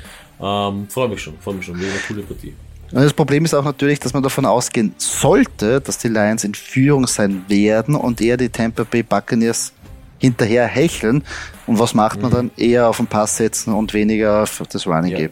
[0.42, 2.54] Ähm, freue mich schon, freue mich schon, wird eine coole Partie.
[2.92, 7.08] Das Problem ist auch natürlich, dass man davon ausgehen sollte, dass die Lions in Führung
[7.08, 9.74] sein werden und eher die Tampa Bay Buccaneers
[10.20, 11.24] hinterher hecheln.
[11.68, 12.36] Und was macht man mhm.
[12.36, 12.52] dann?
[12.58, 15.18] Eher auf den Pass setzen und weniger auf das Running ja.
[15.18, 15.32] Game.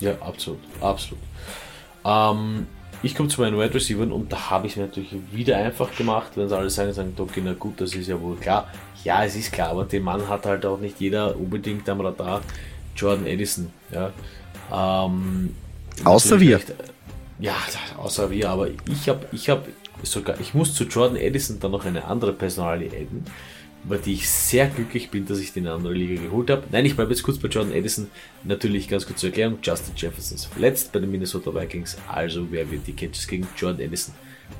[0.00, 1.22] Ja, absolut, absolut.
[2.04, 2.66] Ähm,
[3.02, 5.94] ich komme zu meinen Wide Receivers und da habe ich es mir natürlich wieder einfach
[5.94, 8.68] gemacht, wenn sie alle sagen, sagen, okay, na gut, das ist ja wohl klar.
[9.04, 12.42] Ja, es ist klar, aber den Mann hat halt auch nicht jeder unbedingt am Radar.
[12.96, 14.10] Jordan Edison, ja.
[14.72, 15.54] Ähm,
[16.04, 16.60] außer wir.
[17.38, 17.54] Ja,
[17.96, 19.66] außer wir, aber ich habe ich hab
[20.02, 23.24] sogar, ich muss zu Jordan Edison dann noch eine andere Personalie adden
[23.84, 26.64] über die ich sehr glücklich bin, dass ich den in eine andere Liga geholt habe.
[26.70, 28.08] Nein, ich bleibe jetzt kurz bei Jordan Edison.
[28.44, 31.96] Natürlich ganz kurz zur Erklärung: Justin Jefferson ist verletzt bei den Minnesota Vikings.
[32.08, 34.14] Also, wer wird die Catches gegen Jordan Edison?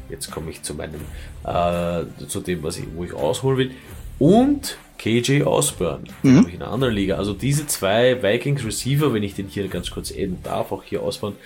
[0.09, 1.01] Jetzt komme ich zu meinem,
[1.45, 3.71] äh, zu dem, was ich, wo ich ausholen will.
[4.19, 6.47] Und KJ Osborne, mhm.
[6.49, 7.17] ich in einer anderen Liga.
[7.17, 11.03] Also diese zwei Vikings Receiver, wenn ich den hier ganz kurz adden darf, auch hier
[11.03, 11.37] Osborne,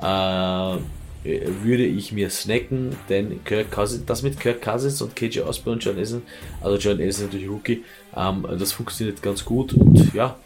[0.00, 0.78] äh,
[1.22, 5.84] würde ich mir snacken, denn Kirk Cousins, das mit Kirk Cousins und KJ Osborne und
[5.84, 6.22] John Essen,
[6.62, 7.84] also John Essen natürlich Rookie,
[8.16, 10.36] ähm, das funktioniert ganz gut und ja,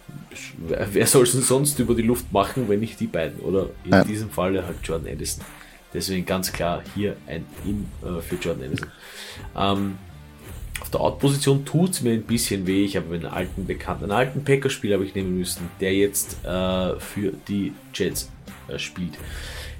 [0.58, 3.92] wer soll es denn sonst über die Luft machen, wenn nicht die beiden oder in
[3.92, 4.04] ja.
[4.04, 5.44] diesem Falle halt Jordan Edison.
[5.92, 8.88] Deswegen ganz klar hier ein In äh, für Jordan Edison.
[9.56, 9.98] Ähm,
[10.80, 12.84] auf der Out-Position tut es mir ein bisschen weh.
[12.84, 16.98] Ich habe einen alten bekannten, einen alten Packer-Spieler habe ich nehmen müssen, der jetzt äh,
[16.98, 18.28] für die Jets
[18.66, 19.16] äh, spielt.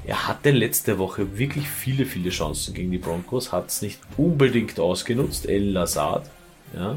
[0.07, 4.79] Er hatte letzte Woche wirklich viele, viele Chancen gegen die Broncos, hat es nicht unbedingt
[4.79, 6.29] ausgenutzt, El Lazard.
[6.75, 6.97] Ja.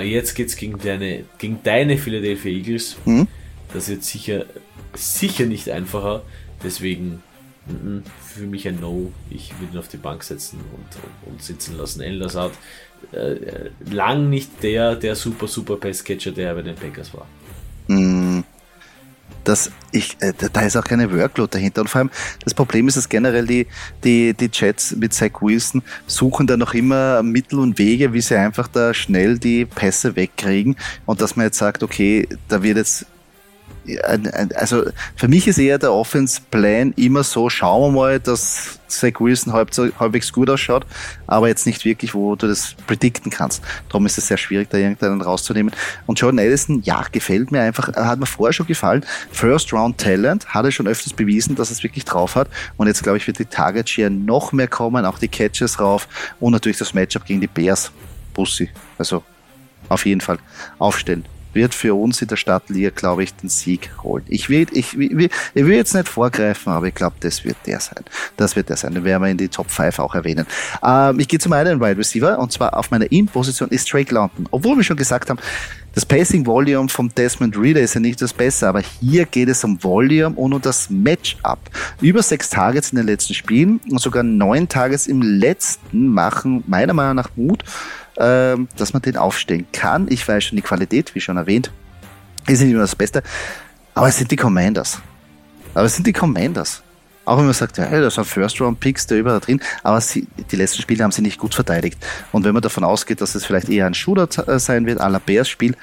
[0.00, 2.96] Äh, jetzt geht es gegen deine, gegen deine Philadelphia Eagles.
[3.04, 3.26] Mhm.
[3.74, 4.46] Das wird sicher,
[4.94, 6.22] sicher nicht einfacher.
[6.64, 7.22] Deswegen
[7.68, 9.12] m -m, für mich ein No.
[9.28, 12.00] Ich würde ihn auf die Bank setzen und, und, und sitzen lassen.
[12.00, 12.52] El Lazard,
[13.12, 17.26] äh, lang nicht der, der super, super Passcatcher, der bei den Packers war.
[17.88, 18.29] Mhm
[19.50, 21.80] dass ich, äh, da ist auch keine Workload dahinter.
[21.80, 22.10] Und vor allem,
[22.44, 23.66] das Problem ist, dass generell die,
[24.04, 28.36] die, die Chats mit Zach Wilson suchen da noch immer Mittel und Wege, wie sie
[28.36, 33.06] einfach da schnell die Pässe wegkriegen und dass man jetzt sagt, okay, da wird jetzt
[33.98, 34.84] also
[35.16, 39.70] für mich ist eher der Offense-Plan immer so, schauen wir mal, dass Zach Wilson halb,
[39.98, 40.84] halbwegs gut ausschaut,
[41.26, 43.62] aber jetzt nicht wirklich, wo du das predikten kannst.
[43.88, 45.72] Darum ist es sehr schwierig, da irgendeinen rauszunehmen.
[46.06, 49.04] Und Jordan Addison, ja, gefällt mir einfach, hat mir vorher schon gefallen.
[49.30, 52.48] First Round Talent, hat er schon öfters bewiesen, dass es wirklich drauf hat.
[52.76, 56.08] Und jetzt, glaube ich, wird die Target Share noch mehr kommen, auch die Catches rauf
[56.40, 57.92] und natürlich das Matchup gegen die Bears.
[58.34, 58.70] Bussi.
[58.98, 59.22] Also,
[59.88, 60.38] auf jeden Fall
[60.78, 64.24] aufstellen wird für uns in der Stadtliga, glaube ich, den Sieg holen.
[64.28, 67.80] Ich will, ich, will, ich will jetzt nicht vorgreifen, aber ich glaube, das wird der
[67.80, 68.04] sein.
[68.36, 68.94] Das wird der sein.
[68.94, 70.46] Den werden wir in die Top 5 auch erwähnen.
[70.84, 74.46] Ähm, ich gehe zum einen Wide Receiver und zwar auf meiner In-Position ist Drake London.
[74.50, 75.38] Obwohl wir schon gesagt haben,
[75.94, 79.64] das Pacing Volume vom Desmond Reader ist ja nicht das Beste, aber hier geht es
[79.64, 81.58] um Volume und um das Matchup.
[82.00, 86.94] Über sechs Targets in den letzten Spielen und sogar neun Targets im letzten machen meiner
[86.94, 87.64] Meinung nach Mut
[88.20, 90.06] ähm, dass man den aufstellen kann.
[90.10, 91.72] Ich weiß schon, die Qualität, wie schon erwähnt,
[92.46, 93.22] ist nicht immer das Beste.
[93.94, 95.00] Aber es sind die Commanders.
[95.74, 96.82] Aber es sind die Commanders.
[97.24, 100.82] Auch wenn man sagt, ja, das sind First-Round-Picks da überall drin, aber sie, die letzten
[100.82, 101.98] Spiele haben sie nicht gut verteidigt.
[102.32, 105.08] Und wenn man davon ausgeht, dass es vielleicht eher ein Shooter äh, sein wird, à
[105.08, 105.76] la Bears-Spiel,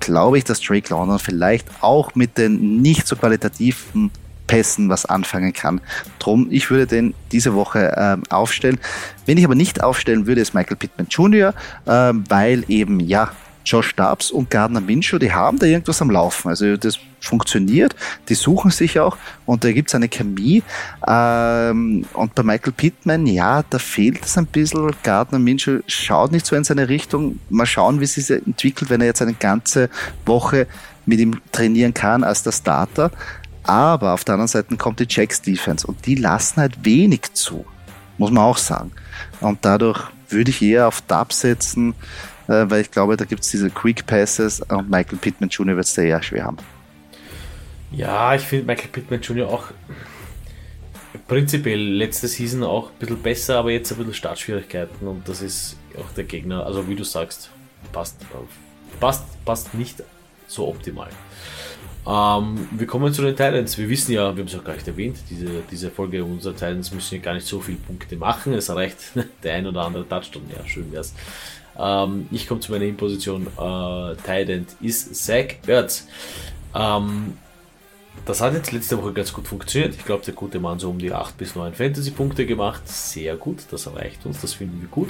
[0.00, 4.10] glaube ich, dass Drake London vielleicht auch mit den nicht so qualitativen
[4.50, 5.80] Pässen was anfangen kann.
[6.18, 8.80] Drum, ich würde den diese Woche ähm, aufstellen.
[9.24, 11.54] Wenn ich aber nicht aufstellen würde, ist Michael Pittman Jr.,
[11.86, 13.30] ähm, weil eben, ja,
[13.64, 16.48] Josh Stubbs und Gardner Minshew, die haben da irgendwas am Laufen.
[16.48, 17.94] Also das funktioniert,
[18.28, 20.64] die suchen sich auch und da gibt es eine Chemie.
[21.06, 24.90] Ähm, und bei Michael Pittman, ja, da fehlt es ein bisschen.
[25.04, 27.38] Gardner Minshew schaut nicht so in seine Richtung.
[27.50, 29.90] Mal schauen, wie es sich entwickelt, wenn er jetzt eine ganze
[30.26, 30.66] Woche
[31.06, 33.10] mit ihm trainieren kann als der Starter.
[33.64, 37.64] Aber auf der anderen Seite kommt die Jacks Defense und die lassen halt wenig zu,
[38.18, 38.92] muss man auch sagen.
[39.40, 41.94] Und dadurch würde ich eher auf Dub setzen,
[42.48, 45.76] äh, weil ich glaube, da gibt es diese Quick Passes und Michael Pittman Jr.
[45.76, 46.58] wird es da eher schwer haben.
[47.92, 49.48] Ja, ich finde Michael Pittman Jr.
[49.48, 49.64] auch
[51.26, 55.76] prinzipiell letzte Season auch ein bisschen besser, aber jetzt ein bisschen Startschwierigkeiten und das ist
[55.98, 57.50] auch der Gegner, also wie du sagst,
[57.92, 58.16] passt,
[59.00, 60.02] passt, passt nicht
[60.46, 61.10] so optimal.
[62.10, 63.78] Ähm, wir kommen zu den Titans.
[63.78, 66.92] Wir wissen ja, wir haben es auch gar nicht erwähnt, diese, diese Folge unserer Titans
[66.92, 68.52] müssen ja gar nicht so viele Punkte machen.
[68.52, 68.96] Es reicht
[69.44, 70.42] der ein oder andere Touchdown.
[70.56, 71.14] Ja, schön wär's.
[71.78, 73.46] Ähm, ich komme zu meiner Imposition.
[73.46, 76.08] Äh, Titan ist Zach Ertz.
[76.74, 77.34] Ähm,
[78.30, 79.96] das hat jetzt letzte Woche ganz gut funktioniert.
[79.96, 82.86] Ich glaube, der gute Mann so um die 8 bis 9 Fantasy-Punkte gemacht.
[82.86, 85.08] Sehr gut, das reicht uns, das finden wir gut.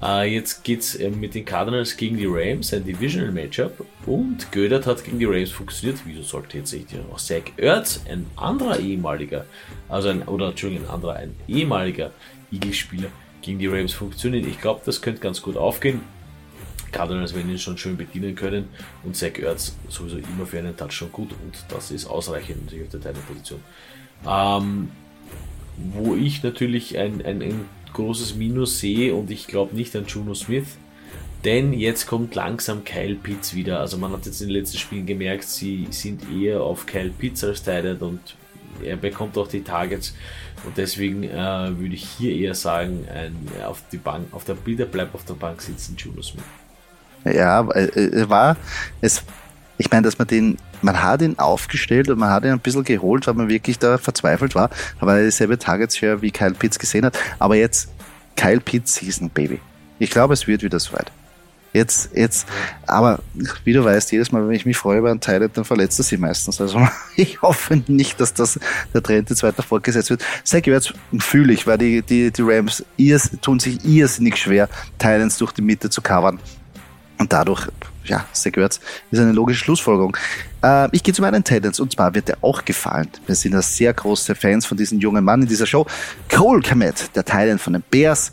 [0.00, 3.84] Äh, jetzt geht es äh, mit den Cardinals gegen die Rams, ein Divisional Matchup.
[4.06, 5.98] Und Gödert hat gegen die Rams funktioniert.
[6.04, 9.46] Wieso sollte jetzt nicht auch Zach Ertz, ein anderer ehemaliger,
[9.88, 12.12] also ein, oder Entschuldigung, ein anderer, ein ehemaliger
[12.52, 13.08] Eagles-Spieler
[13.42, 14.48] gegen die Rams funktionieren?
[14.48, 16.02] Ich glaube, das könnte ganz gut aufgehen.
[16.94, 18.68] Cardinals werden ihn schon schön bedienen können
[19.02, 22.90] und Zach Ertz sowieso immer für einen Touchdown gut und das ist ausreichend natürlich auf
[22.92, 23.60] der Teilposition.
[24.26, 24.90] Ähm,
[25.76, 30.34] wo ich natürlich ein, ein, ein großes Minus sehe und ich glaube nicht an Juno
[30.34, 30.76] Smith.
[31.44, 33.80] Denn jetzt kommt langsam Kyle Pitts wieder.
[33.80, 37.44] Also man hat jetzt in den letzten Spielen gemerkt, sie sind eher auf Kyle Pitts
[37.44, 38.20] als Tight und
[38.82, 40.14] er bekommt auch die Targets.
[40.64, 44.86] Und deswegen äh, würde ich hier eher sagen, ein, auf die Bank, auf der Bilder
[44.86, 46.44] bleibt auf der Bank sitzen Juno Smith.
[47.24, 48.56] Ja, äh, war
[49.00, 49.22] es
[49.78, 52.84] ich meine, dass man den, man hat ihn aufgestellt und man hat ihn ein bisschen
[52.84, 56.78] geholt, weil man wirklich da verzweifelt war, aber er dieselbe Targets Share wie Kyle Pitts
[56.78, 57.18] gesehen hat.
[57.38, 57.88] Aber jetzt
[58.36, 59.60] Kyle Pitts Season, Baby.
[59.98, 61.10] Ich glaube, es wird wieder soweit.
[61.72, 62.46] Jetzt, jetzt,
[62.86, 63.18] aber
[63.64, 66.04] wie du weißt, jedes Mal, wenn ich mich freue über einen Teil, dann verletzt er
[66.04, 66.60] sie meistens.
[66.60, 68.60] Also ich hoffe nicht, dass das
[68.92, 70.24] der Trend jetzt weiter fortgesetzt wird.
[70.44, 75.36] Sehr jetzt fühle ich, weil die, die, die Rams ihrs, tun sich irrsinnig schwer, Titans
[75.38, 76.38] durch die Mitte zu covern.
[77.24, 77.68] Und dadurch,
[78.04, 78.78] ja, sehr gehört,
[79.10, 80.14] ist eine logische Schlussfolgerung.
[80.62, 83.08] Äh, ich gehe zu meinen Titans und zwar wird er auch gefallen.
[83.24, 85.86] Wir sind ja sehr große Fans von diesem jungen Mann in dieser Show.
[86.28, 88.30] Cole Komet, der Titan von den Bears.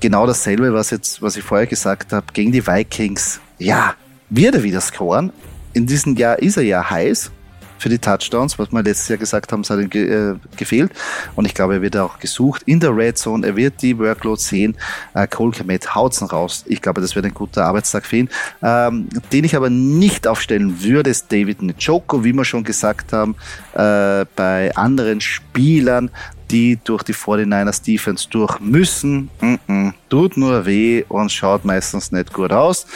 [0.00, 3.38] Genau dasselbe, was jetzt, was ich vorher gesagt habe, gegen die Vikings.
[3.58, 3.94] Ja,
[4.28, 5.32] wird er wieder scoren.
[5.72, 7.30] In diesem Jahr ist er ja heiß
[7.78, 10.92] für die Touchdowns, was wir letztes Jahr gesagt haben, es hat ihm ge äh, gefehlt.
[11.36, 13.46] Und ich glaube, er wird auch gesucht in der Red Zone.
[13.46, 14.76] Er wird die Workload sehen.
[15.14, 16.64] Äh, Cole Komet haut's raus.
[16.66, 18.28] Ich glaube, das wird ein guter Arbeitstag für ihn.
[18.62, 23.36] Ähm, den ich aber nicht aufstellen würde, ist David Njoku, wie wir schon gesagt haben,
[23.74, 26.10] äh, bei anderen Spielern
[26.50, 29.30] die durch die 49ers Defense durch müssen.
[29.40, 32.86] Mm -mm, tut nur weh und schaut meistens nicht gut aus.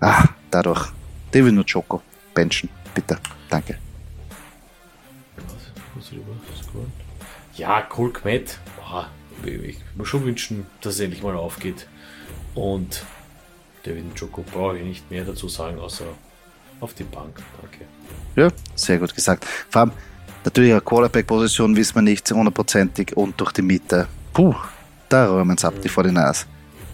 [0.00, 0.88] Ah, dadurch
[1.30, 2.00] David Njoku
[2.34, 3.18] benchen, bitte.
[3.48, 3.89] Danke.
[7.60, 8.58] Ja, Cole Kmet,
[9.44, 11.86] ich muss schon wünschen, dass es endlich mal aufgeht.
[12.54, 13.04] Und
[13.82, 16.06] David Joko brauche ich nicht mehr dazu sagen, außer
[16.80, 17.42] auf die Bank.
[17.60, 17.84] Danke.
[18.34, 19.44] Ja, sehr gut gesagt.
[19.68, 19.92] Vor allem,
[20.42, 24.08] natürlich eine Quarterback-Position wissen wir nicht hundertprozentig und durch die Mitte.
[24.32, 24.54] Puh,
[25.10, 26.46] da räumen es ab, die vor die Nase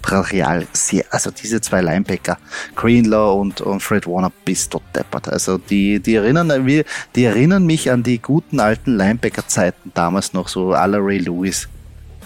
[0.06, 2.38] brachial sehr, also diese zwei Linebacker,
[2.76, 5.28] Greenlaw und, und Fred Warner, bist du deppert.
[5.28, 6.48] Also die, die erinnern,
[7.14, 11.68] die erinnern mich an die guten alten Linebacker-Zeiten damals noch, so la Ray Lewis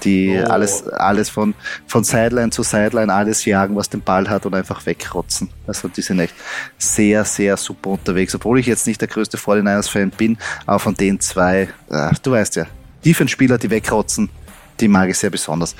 [0.03, 0.49] die oh.
[0.49, 1.53] alles, alles von,
[1.87, 5.51] von Sideline zu Sideline alles jagen, was den Ball hat und einfach wegrotzen.
[5.67, 6.35] Also die sind echt
[6.79, 8.35] sehr, sehr super unterwegs.
[8.35, 12.57] Obwohl ich jetzt nicht der größte 49ers-Fan bin, aber von den zwei, äh, du weißt
[12.57, 12.65] ja,
[13.05, 14.31] Defense-Spieler, die wegrotzen,
[14.81, 15.77] die mag ich sehr besonders.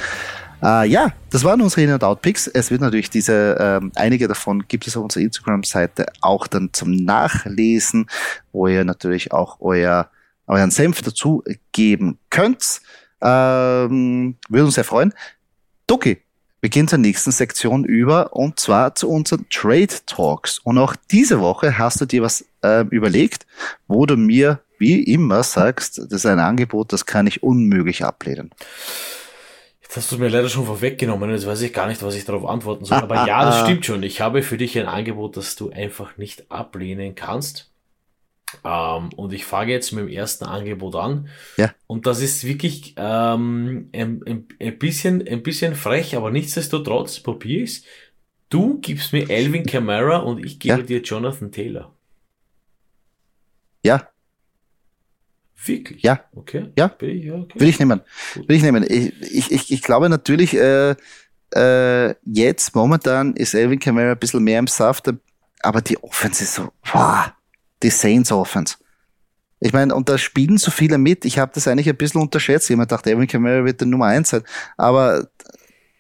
[0.63, 2.47] Äh, ja, das waren unsere In- und Out-Picks.
[2.49, 6.93] Es wird natürlich diese, ähm, einige davon gibt es auf unserer Instagram-Seite auch dann zum
[6.93, 8.07] Nachlesen,
[8.53, 10.11] wo ihr natürlich auch euer,
[10.47, 11.43] euren Senf dazu
[11.73, 12.81] geben könnt.
[13.23, 15.15] Ähm, würde uns sehr freuen.
[15.87, 16.19] Doki,
[16.61, 20.59] wir gehen zur nächsten Sektion über und zwar zu unseren Trade Talks.
[20.59, 23.47] Und auch diese Woche hast du dir was äh, überlegt,
[23.89, 28.51] wo du mir wie immer sagst, das ist ein Angebot, das kann ich unmöglich ablehnen.
[29.91, 32.47] Jetzt hast du mir leider schon vorweggenommen, jetzt weiß ich gar nicht, was ich darauf
[32.47, 32.99] antworten soll.
[32.99, 34.05] Aber ja, das stimmt schon.
[34.05, 37.73] Ich habe für dich ein Angebot, das du einfach nicht ablehnen kannst.
[38.63, 41.29] Ähm, und ich fange jetzt mit dem ersten Angebot an.
[41.57, 41.75] Ja.
[41.89, 47.65] Und das ist wirklich ähm, ein, ein, ein, bisschen, ein bisschen frech, aber nichtsdestotrotz probiere
[47.65, 47.85] ich es.
[48.49, 50.83] Du gibst mir Alvin Kamara und ich gebe ja.
[50.85, 51.93] dir Jonathan Taylor.
[53.83, 54.09] Ja.
[55.65, 56.03] Wirklich?
[56.03, 56.21] Ja.
[56.35, 56.71] Okay.
[56.77, 56.95] Ja.
[57.01, 57.61] Ich, okay.
[57.61, 58.01] Will ich nehmen.
[58.35, 58.85] Will ich nehmen.
[58.89, 60.95] Ich, ich, ich glaube natürlich, äh,
[61.55, 65.13] äh, jetzt momentan ist Alvin Kamara ein bisschen mehr im Saft,
[65.61, 67.31] aber die Offense ist so, wow,
[67.83, 68.77] die Saints Offense.
[69.61, 71.27] Ich meine, und da spielen so viele mit.
[71.27, 72.71] Ich habe das eigentlich ein bisschen unterschätzt.
[72.71, 74.43] Jemand dachte, Alvin Kamara wird der Nummer eins sein.
[74.79, 75.29] Aber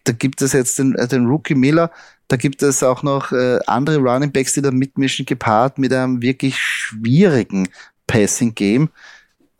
[0.04, 1.90] da gibt es jetzt den, den Rookie Miller,
[2.28, 6.22] da gibt es auch noch äh, andere Running Backs, die da mitmischen, gepaart mit einem
[6.22, 7.68] wirklich schwierigen
[8.06, 8.90] Passing Game.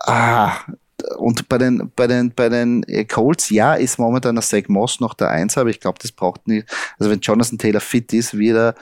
[0.00, 0.56] Ah,
[1.16, 5.00] und bei den, bei den, bei den äh, Colts, ja, ist momentan der Zach Moss
[5.00, 6.68] noch der Eins, aber ich glaube, das braucht nicht.
[6.98, 8.74] Also wenn Jonathan Taylor fit ist, wird er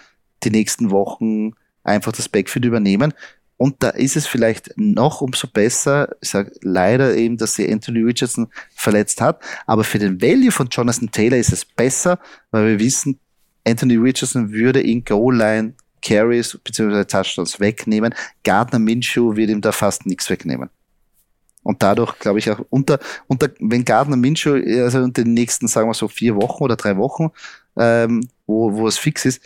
[0.44, 1.52] die nächsten Wochen
[1.84, 3.14] einfach das Backfield übernehmen.
[3.56, 8.02] Und da ist es vielleicht noch umso besser, ich sage leider eben, dass sie Anthony
[8.02, 12.20] Richardson verletzt hat, aber für den Value von Jonathan Taylor ist es besser,
[12.52, 13.18] weil wir wissen,
[13.66, 17.04] Anthony Richardson würde in Goal-Line Carries bzw.
[17.04, 18.14] Touchdowns wegnehmen.
[18.44, 20.70] Gardner Minshew wird ihm da fast nichts wegnehmen.
[21.62, 25.88] Und dadurch, glaube ich, auch unter, unter, wenn Gardner Minshew, also in den nächsten, sagen
[25.88, 27.30] wir so, vier Wochen oder drei Wochen,
[27.76, 29.42] ähm, wo, wo es fix ist,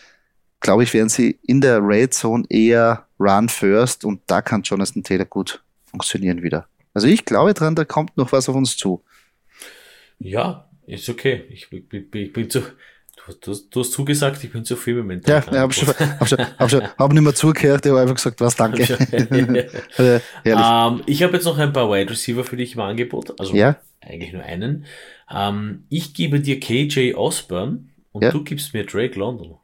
[0.60, 5.02] glaube ich, werden sie in der Red Zone eher Run First und da kann Jonathan
[5.02, 6.66] Taylor gut funktionieren wieder.
[6.94, 9.02] Also ich glaube dran, da kommt noch was auf uns zu.
[10.18, 11.44] Ja, ist okay.
[11.50, 12.62] Ich, ich, ich, ich bin zu,
[13.40, 16.38] Du, du, hast zugesagt, ich bin zu viel mit Ja, ich habe schon, hab schon,
[16.38, 18.82] hab schon hab nicht mehr zugehört, ich habe einfach gesagt, was, danke.
[20.44, 23.76] ähm, ich habe jetzt noch ein paar Wide Receiver für dich im Angebot, also ja?
[24.00, 24.86] eigentlich nur einen.
[25.30, 28.30] Ähm, ich gebe dir KJ Osborne und ja?
[28.30, 29.56] du gibst mir Drake London.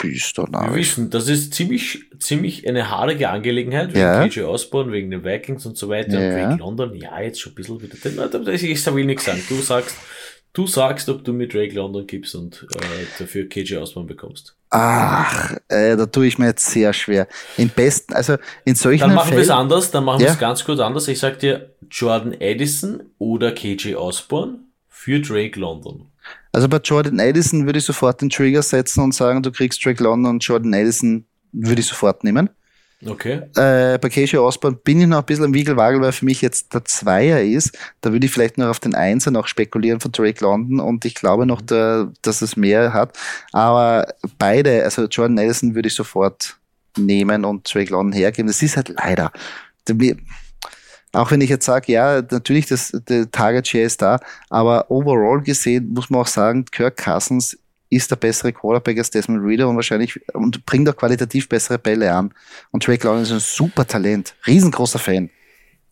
[0.00, 4.26] Bist du Wir wissen, das ist ziemlich, ziemlich eine haarige Angelegenheit, wegen ja.
[4.26, 6.28] KJ Osborne, wegen den Vikings und so weiter, ja.
[6.28, 9.56] und wegen London, ja, jetzt schon ein bisschen wieder, ich, ich will nichts sagen, du
[9.56, 9.96] sagst,
[10.52, 14.56] du sagst, ob du mit Drake London gibst und äh, dafür KJ Osborne bekommst.
[14.70, 17.26] Ach, äh, da tue ich mir jetzt sehr schwer.
[17.56, 20.28] Im besten, also in solchen Dann machen wir es anders, dann machen ja.
[20.28, 21.08] wir es ganz kurz anders.
[21.08, 26.09] Ich sag dir Jordan Edison oder KJ Osborne für Drake London.
[26.52, 30.02] Also bei Jordan Edison würde ich sofort den Trigger setzen und sagen, du kriegst Drake
[30.02, 32.50] London und Jordan Edison würde ich sofort nehmen.
[33.06, 33.42] Okay.
[33.56, 36.74] Äh, bei Casey Osborne bin ich noch ein bisschen im Wiegelwagel, weil für mich jetzt
[36.74, 37.78] der Zweier ist.
[38.02, 41.14] Da würde ich vielleicht noch auf den Einser noch spekulieren von Drake London und ich
[41.14, 43.18] glaube noch, der, dass es mehr hat.
[43.52, 44.06] Aber
[44.38, 46.58] beide, also Jordan Edison würde ich sofort
[46.98, 48.48] nehmen und Drake London hergeben.
[48.48, 49.32] Das ist halt leider.
[51.12, 55.40] Auch wenn ich jetzt sage, ja, natürlich, das, der Target Share ist da, aber overall
[55.40, 57.58] gesehen muss man auch sagen, Kirk Cousins
[57.90, 62.12] ist der bessere Quarterback als Desmond Reader und wahrscheinlich und bringt auch qualitativ bessere Bälle
[62.14, 62.32] an.
[62.70, 65.30] Und Drake London ist ein super Talent, riesengroßer Fan.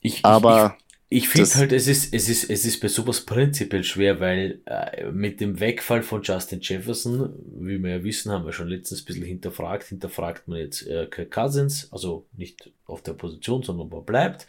[0.01, 3.83] Ich, aber ich, ich finde halt, es ist, es ist, es ist bei sowas prinzipiell
[3.83, 8.53] schwer, weil äh, mit dem Wegfall von Justin Jefferson, wie wir ja wissen, haben wir
[8.53, 13.15] schon letztens ein bisschen hinterfragt, hinterfragt man jetzt äh, Kirk Cousins, also nicht auf der
[13.15, 14.47] Position, sondern wo er bleibt.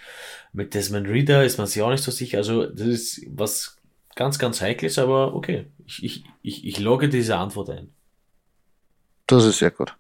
[0.51, 3.77] Mit Desmond Reader ist man sich auch nicht so sicher, also das ist was
[4.15, 7.93] ganz, ganz heikles, aber okay, ich, ich, ich, ich logge diese Antwort ein.
[9.27, 9.95] Das ist sehr gut.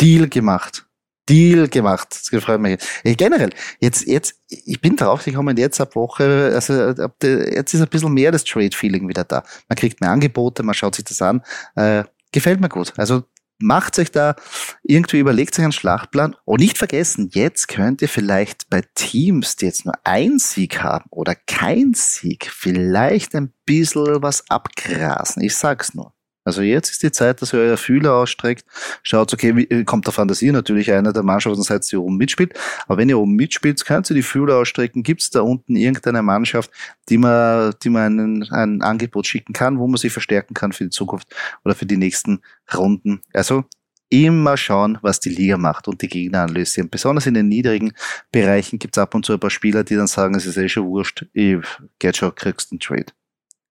[0.00, 0.86] Deal gemacht.
[1.32, 2.08] Deal gemacht.
[2.10, 2.78] Das mich.
[3.04, 7.72] Ich, generell, jetzt, jetzt, ich bin drauf gekommen, jetzt ab Woche, also ab der, jetzt
[7.72, 9.42] ist ein bisschen mehr das Trade-Feeling wieder da.
[9.68, 11.42] Man kriegt mehr Angebote, man schaut sich das an.
[11.74, 12.92] Äh, gefällt mir gut.
[12.98, 13.24] Also
[13.58, 14.34] macht euch da
[14.82, 19.66] irgendwie, überlegt euch einen Schlachtplan und nicht vergessen, jetzt könnt ihr vielleicht bei Teams, die
[19.66, 25.42] jetzt nur ein Sieg haben oder kein Sieg, vielleicht ein bisschen was abgrasen.
[25.42, 26.12] Ich sag's nur.
[26.44, 28.64] Also jetzt ist die Zeit, dass ihr euer Fühler ausstreckt.
[29.02, 32.58] Schaut, okay, wie, äh, kommt der Fantasie natürlich einer der Mannschaften, seid ihr oben mitspielt.
[32.86, 35.02] Aber wenn ihr oben mitspielt, könnt ihr die Fühler ausstrecken.
[35.02, 36.70] Gibt es da unten irgendeine Mannschaft,
[37.08, 40.84] die man, die man einen, ein Angebot schicken kann, wo man sich verstärken kann für
[40.84, 41.28] die Zukunft
[41.64, 42.40] oder für die nächsten
[42.74, 43.22] Runden?
[43.32, 43.64] Also
[44.12, 46.90] immer schauen, was die Liga macht und die Gegner analysieren.
[46.90, 47.94] Besonders in den niedrigen
[48.30, 50.68] Bereichen gibt es ab und zu ein paar Spieler, die dann sagen, es ist eh
[50.68, 51.56] schon wurscht, ich
[51.98, 53.06] geht schon, kriegst einen Trade.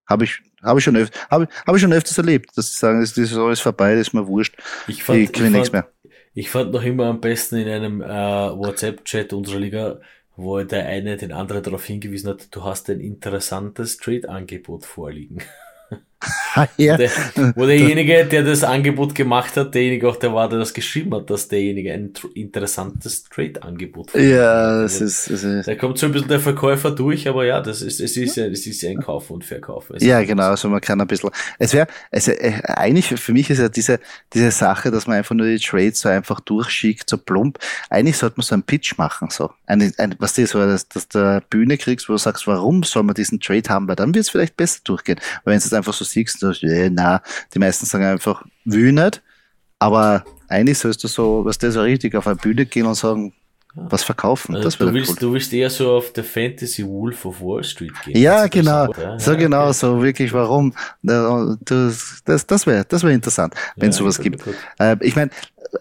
[0.08, 3.00] Habe ich, hab ich, schon öf hab, hab ich schon öfters erlebt, dass sie sagen,
[3.00, 4.56] das ist alles vorbei, das ist mir wurscht.
[4.88, 5.88] Ich, fand, ich gewinne nichts mehr.
[6.34, 10.00] Ich fand noch immer am besten in einem äh, WhatsApp-Chat unserer Liga,
[10.36, 15.40] wo der eine den anderen darauf hingewiesen hat, du hast ein interessantes Trade-Angebot vorliegen.
[16.78, 16.98] ja.
[16.98, 17.10] Der,
[17.56, 21.30] wo derjenige, der das Angebot gemacht hat, derjenige auch der war, der das geschrieben hat,
[21.30, 24.22] dass derjenige ein interessantes Trade-Angebot hat.
[24.22, 25.68] Ja, das ist, das ist.
[25.68, 28.46] Da kommt so ein bisschen der Verkäufer durch, aber ja, das ist, es ist ja,
[28.46, 29.90] es ist ein Kauf und Verkauf.
[29.92, 32.32] Es ja, genau, also man kann ein bisschen, es wäre, also
[32.66, 34.00] eigentlich für mich ist ja diese,
[34.34, 37.60] diese Sache, dass man einfach nur die Trades so einfach durchschickt, so plump.
[37.90, 39.52] Eigentlich sollte man so einen Pitch machen, so.
[39.66, 43.04] Eine, ein, was das so, dass, dass du Bühne kriegst, wo du sagst, warum soll
[43.04, 45.20] man diesen Trade haben, weil dann wird es vielleicht besser durchgehen.
[45.42, 47.22] Aber wenn es einfach so siehst, sagst, äh, na,
[47.54, 49.22] die meisten sagen einfach, will nicht.
[49.80, 53.34] Aber eigentlich sollst du so, was das so richtig auf eine Bühne gehen und sagen,
[53.74, 54.56] was verkaufen.
[54.56, 55.18] Also das du, willst, cool.
[55.20, 58.18] du willst eher so auf der Fantasy Wolf of Wall Street gehen.
[58.18, 58.88] Ja, genau.
[58.88, 59.74] So, ja, so ja, genau, okay.
[59.74, 60.74] so wirklich, warum.
[61.02, 64.44] Das, das, das wäre das wär interessant, wenn es ja, sowas gibt.
[64.44, 64.56] Gut.
[64.78, 65.32] Äh, ich meine,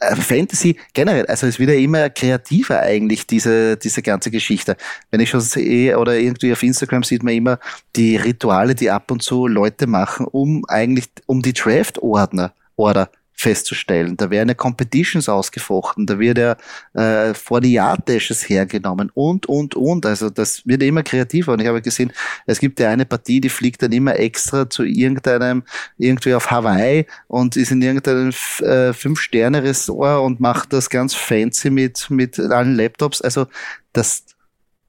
[0.01, 4.77] äh, Fantasy generell, also es wird ja immer kreativer eigentlich, diese, diese ganze Geschichte.
[5.11, 7.59] Wenn ich schon sehe oder irgendwie auf Instagram sieht man immer
[7.97, 13.11] die Rituale, die ab und zu Leute machen, um eigentlich, um die Draft-Ordner, Order
[13.41, 14.17] festzustellen.
[14.17, 16.57] Da werden ja Competitions ausgefochten, da wird ja
[16.93, 20.05] äh, vor die Yard-Dashes hergenommen und, und, und.
[20.05, 21.55] Also das wird immer kreativer.
[21.55, 22.13] Und ich habe gesehen,
[22.47, 25.63] es gibt ja eine Partie, die fliegt dann immer extra zu irgendeinem,
[25.97, 32.11] irgendwie auf Hawaii und ist in irgendeinem äh, Fünf-Sterne-Ressort und macht das ganz fancy mit,
[32.11, 33.23] mit allen Laptops.
[33.23, 33.47] Also
[33.95, 34.25] das,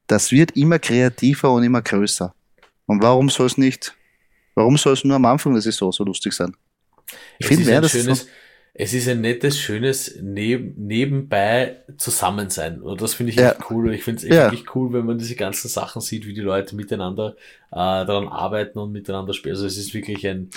[0.07, 2.33] das wird immer kreativer und immer größer.
[2.85, 3.95] Und warum soll es nicht,
[4.55, 6.53] warum soll es nur am Anfang der Saison so lustig sein?
[7.39, 8.27] Ich finde, wäre das schönes, so
[8.73, 12.81] es ist ein nettes, schönes Neb nebenbei Zusammensein.
[12.81, 13.51] Und das finde ich ja.
[13.51, 13.87] echt cool.
[13.87, 14.45] Und ich finde es echt ja.
[14.45, 17.35] wirklich cool, wenn man diese ganzen Sachen sieht, wie die Leute miteinander
[17.71, 19.55] äh, daran arbeiten und miteinander spielen.
[19.55, 20.51] Also es ist wirklich ein,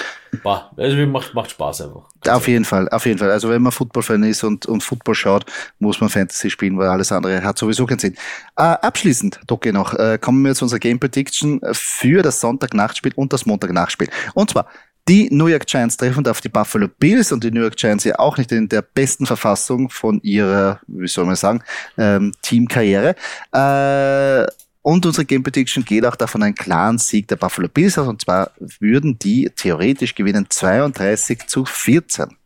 [0.45, 2.09] bah, also macht, macht Spaß einfach.
[2.29, 3.33] Auf jeden Fall, auf jeden Fall.
[3.33, 5.47] Also wenn man Football-Fan ist und, und Football schaut,
[5.81, 8.15] muss man Fantasy spielen, weil alles andere hat sowieso keinen Sinn.
[8.57, 13.33] Äh, abschließend, Doki noch, äh, kommen wir zu unserer Game Prediction für das Sonntag-Nachtspiel und
[13.33, 14.09] das Montag-Nachtspiel.
[14.35, 14.69] Und zwar
[15.09, 18.19] die New York Giants treffen auf die Buffalo Bills und die New York Giants ja
[18.19, 21.63] auch nicht in der besten Verfassung von ihrer, wie soll man sagen,
[21.99, 23.15] ähm, Teamkarriere.
[23.53, 24.47] Äh,
[24.83, 28.07] und unsere Game Prediction geht auch davon einen klaren Sieg der Buffalo Bills aus.
[28.07, 28.51] Und zwar
[28.81, 32.37] würden die theoretisch gewinnen 32 zu 14.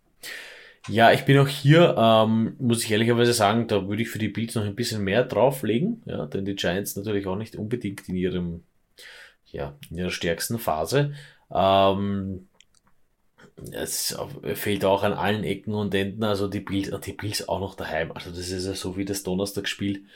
[0.89, 4.29] Ja, ich bin auch hier, ähm, muss ich ehrlicherweise sagen, da würde ich für die
[4.29, 8.17] Bills noch ein bisschen mehr drauflegen, ja, denn die Giants natürlich auch nicht unbedingt in
[8.17, 8.63] ihrem,
[9.47, 11.13] ja, in ihrer stärksten Phase.
[11.55, 12.48] Ähm,
[13.73, 14.17] es
[14.55, 18.13] fehlt auch an allen Ecken und Enden, also die Bills, die Bills auch noch daheim.
[18.13, 20.07] Also das ist ja so wie das Donnerstagsspiel.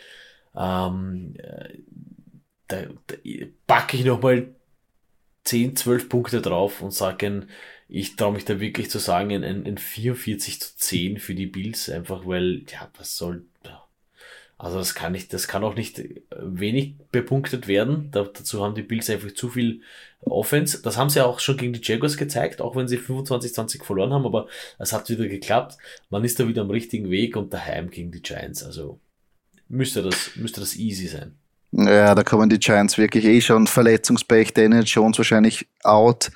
[0.55, 1.79] Ähm, äh,
[2.69, 3.17] da, da
[3.67, 4.55] packe ich nochmal
[5.45, 7.47] 10, 12 Punkte drauf und sage,
[7.89, 11.91] ich traue mich da wirklich zu sagen, ein, ein 44 zu 10 für die Bills,
[11.91, 13.45] einfach weil, ja, was soll,
[14.63, 16.01] also das kann nicht, das kann auch nicht
[16.39, 18.13] wenig bepunktet werden.
[18.13, 19.81] Da, dazu haben die Bills einfach zu viel
[20.21, 20.81] Offense.
[20.83, 24.25] Das haben sie auch schon gegen die Jaguars gezeigt, auch wenn sie 25-20 verloren haben,
[24.25, 24.47] aber
[24.79, 25.79] es hat wieder geklappt.
[26.11, 28.63] Man ist da wieder am richtigen Weg und daheim gegen die Giants.
[28.63, 29.01] Also
[29.69, 31.35] müsste das, müsste das easy sein.
[31.73, 34.55] Ja, da kommen die Giants wirklich eh schon Verletzungspech.
[34.55, 36.31] Daniel Jones wahrscheinlich out.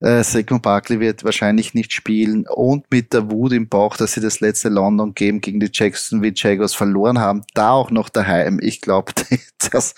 [0.00, 4.20] Äh, Saquon Barkley wird wahrscheinlich nicht spielen und mit der Wut im Bauch, dass sie
[4.20, 8.58] das letzte London Game gegen die Jacksonville Jaguars verloren haben, da auch noch daheim.
[8.60, 9.12] Ich glaube,
[9.70, 9.94] dass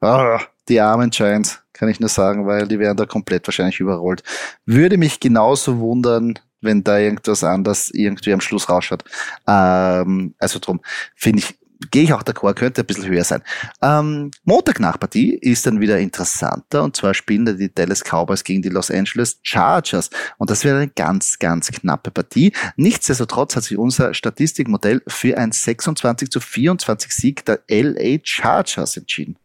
[0.00, 0.38] oh,
[0.68, 4.22] die armen Giants, kann ich nur sagen, weil die werden da komplett wahrscheinlich überrollt.
[4.66, 9.04] Würde mich genauso wundern, wenn da irgendwas anders irgendwie am Schluss rausschaut.
[9.46, 10.80] Ähm, also drum
[11.14, 11.59] finde ich
[11.90, 13.42] gehe ich auch d'accord, könnte ein bisschen höher sein.
[13.82, 18.44] Ähm, Montag nach Partie ist dann wieder interessanter und zwar spielen da die Dallas Cowboys
[18.44, 22.52] gegen die Los Angeles Chargers und das wäre eine ganz, ganz knappe Partie.
[22.76, 29.36] Nichtsdestotrotz hat sich unser Statistikmodell für ein 26 zu 24 Sieg der LA Chargers entschieden.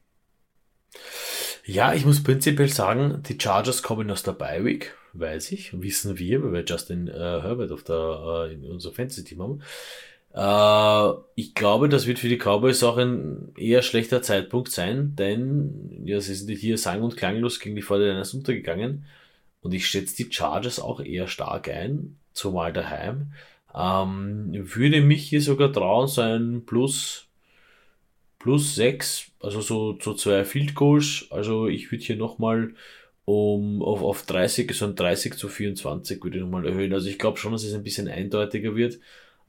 [1.66, 6.20] Ja, ich muss prinzipiell sagen, die Chargers kommen aus der Bye Week, weiß ich, wissen
[6.20, 9.62] wir, weil wir Justin äh, Herbert auf der, äh, in unser Fantasy-Team haben.
[10.36, 16.02] Äh, ich glaube, das wird für die Cowboys auch ein eher schlechter Zeitpunkt sein, denn
[16.06, 19.06] ja, sie sind hier sang- und klanglos gegen die Fortinanders untergegangen.
[19.62, 23.34] Und ich schätze die Chargers auch eher stark ein, zumal daheim.
[23.74, 27.28] Ähm, würde mich hier sogar trauen, so ein Plus,
[28.40, 31.28] plus 6, also so, so zwei Field Goals.
[31.32, 32.74] Also ich würde hier nochmal
[33.26, 36.94] um auf, auf 30, so ein 30 zu 24 würde ich nochmal erhöhen.
[36.94, 39.00] Also ich glaube schon, dass es ein bisschen eindeutiger wird.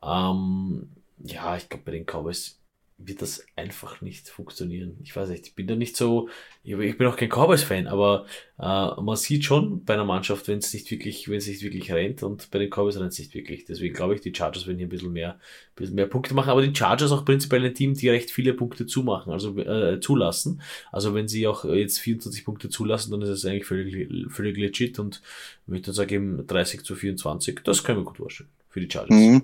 [0.02, 0.88] Ähm,
[1.18, 2.60] ja, ich glaube, bei den Cowboys
[2.98, 4.98] wird das einfach nicht funktionieren.
[5.02, 6.30] Ich weiß nicht, ich bin da nicht so,
[6.62, 8.24] ich bin auch kein Cowboys-Fan, aber
[8.58, 8.62] äh,
[9.02, 12.22] man sieht schon bei einer Mannschaft, wenn es nicht wirklich, wenn es nicht wirklich rennt
[12.22, 13.66] und bei den Cowboys rennt es nicht wirklich.
[13.66, 15.40] Deswegen glaube ich, die Chargers werden hier ein bisschen mehr, ein
[15.74, 18.86] bisschen mehr Punkte machen, aber die Chargers auch prinzipiell ein Team, die recht viele Punkte
[18.86, 20.62] zumachen, also äh, zulassen.
[20.90, 24.98] Also wenn sie auch jetzt 24 Punkte zulassen, dann ist es eigentlich völlig, völlig legit
[24.98, 25.20] und
[25.66, 29.16] ich würde sagen 30 zu 24, das können wir gut vorstellen für die Chargers.
[29.16, 29.42] Mhm.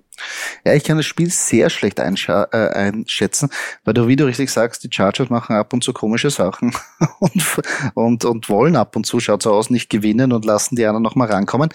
[0.63, 3.49] Ja, ich kann das Spiel sehr schlecht äh, einschätzen,
[3.83, 6.75] weil du, wie du richtig sagst, die Chargers machen ab und zu komische Sachen
[7.21, 7.43] und,
[7.95, 11.03] und, und wollen ab und zu, schaut so aus, nicht gewinnen und lassen die anderen
[11.03, 11.71] nochmal rankommen.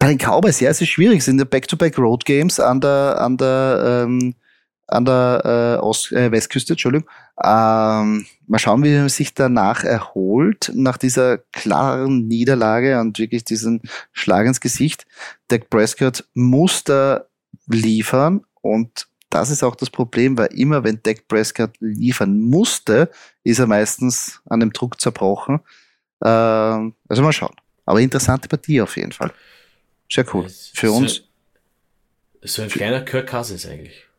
[0.00, 4.04] Bei den Cowboys, ja, es ist schwierig, sind Back-to-Back Road Games an der, an der,
[4.04, 4.34] ähm,
[4.90, 7.08] an der äh, Ost äh, Westküste, Entschuldigung.
[7.42, 13.82] Ähm, mal schauen, wie er sich danach erholt, nach dieser klaren Niederlage und wirklich diesen
[14.12, 15.06] Schlag ins Gesicht.
[15.48, 17.24] Dak Prescott muss da
[17.66, 23.10] liefern und das ist auch das Problem, weil immer wenn Dak Prescott liefern musste,
[23.44, 25.60] ist er meistens an dem Druck zerbrochen.
[26.24, 27.54] Ähm, also mal schauen.
[27.86, 29.32] Aber interessante Partie auf jeden Fall.
[30.10, 30.48] Sehr cool.
[30.74, 31.22] Für so, uns.
[32.42, 34.09] So ein kleiner Kirk Cousins eigentlich.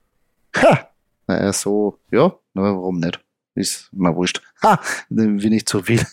[0.56, 0.90] Ha!
[1.28, 3.20] Naja, so, ja, warum nicht?
[3.56, 4.42] Ist mal wurscht.
[4.64, 4.80] Ha!
[5.10, 6.06] Will nicht zu viel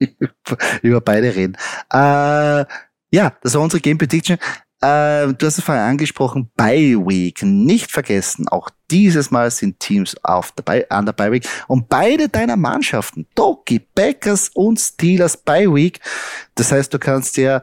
[0.82, 1.56] über beide reden.
[1.92, 2.64] Äh,
[3.10, 4.38] ja, das war unsere Game Prediction.
[4.80, 7.42] Äh, du hast es vorhin angesprochen, Bye Week.
[7.42, 11.48] Nicht vergessen, auch dieses Mal sind Teams auf der Bye, an der Bye Week.
[11.66, 16.00] Und beide deiner Mannschaften, Doki, Packers und Steelers Bye Week.
[16.54, 17.62] Das heißt, du kannst ja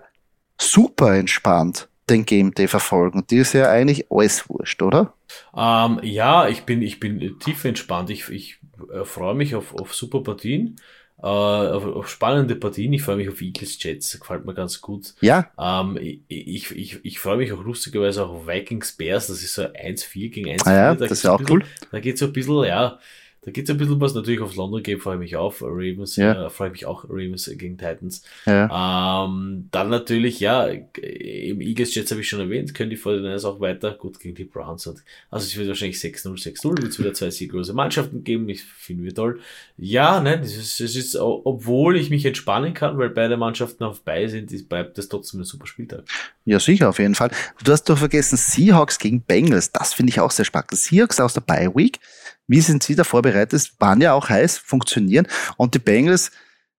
[0.60, 3.26] super entspannt den Game Day verfolgen.
[3.28, 5.14] Dir ist ja eigentlich alles wurscht, oder?
[5.56, 8.10] Ähm, ja, ich bin, ich bin tief entspannt.
[8.10, 8.60] Ich, ich
[8.92, 10.78] äh, freue mich auf, auf super Partien,
[11.22, 12.94] äh, auf, auf spannende Partien.
[12.94, 15.14] Ich freue mich auf Eagles Jets, gefällt mir ganz gut.
[15.22, 15.52] Ja.
[15.60, 19.28] Ähm, ich ich, ich, freue mich auch lustigerweise auch auf Vikings Bears.
[19.28, 20.68] Das ist so 1-4 gegen 1-4.
[20.68, 21.66] Ah ja, da das ist auch bisschen, cool.
[21.92, 23.00] Da geht so ein bisschen, ja,
[23.46, 24.14] da geht es ein bisschen was.
[24.14, 25.62] Natürlich aufs London Game freue ich mich auf.
[25.62, 26.46] Ravens, ja.
[26.46, 27.04] äh, freue ich mich auch.
[27.06, 28.24] Ravens gegen Titans.
[28.46, 29.26] Ja.
[29.26, 33.60] Ähm, dann natürlich, ja, im Eagles Jets habe ich schon erwähnt, können die 49ers auch
[33.60, 33.92] weiter.
[33.92, 34.88] Gut, gegen die Browns.
[34.88, 36.82] Und, also es wird wahrscheinlich 6-0, 6-0.
[36.82, 38.48] Wird es wieder zwei sieglose Mannschaften geben.
[38.48, 39.42] Ich finde wir toll.
[39.78, 44.02] Ja, nein, es ist, es ist, obwohl ich mich entspannen kann, weil beide Mannschaften auf
[44.02, 46.04] bei sind, bleibt das trotzdem ein super Spieltag.
[46.46, 47.32] Ja, sicher, auf jeden Fall.
[47.64, 49.72] Du hast doch vergessen, Seahawks gegen Bengals.
[49.72, 50.72] Das finde ich auch sehr spannend.
[50.72, 52.00] Seahawks aus der Bye Week
[52.48, 53.72] wie sind Sie da vorbereitet?
[53.80, 55.28] Waren ja auch heiß, funktionieren.
[55.58, 56.32] Und die Bengals,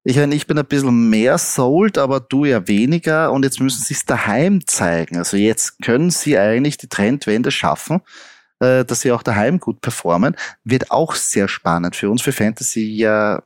[0.05, 3.33] ich meine, ich bin ein bisschen mehr sold, aber du ja weniger.
[3.33, 5.17] Und jetzt müssen sie es daheim zeigen.
[5.17, 8.03] Also jetzt können sie eigentlich die Trendwende schaffen,
[8.61, 10.37] äh, dass sie auch daheim gut performen.
[10.63, 13.43] Wird auch sehr spannend für uns, für Fantasy ja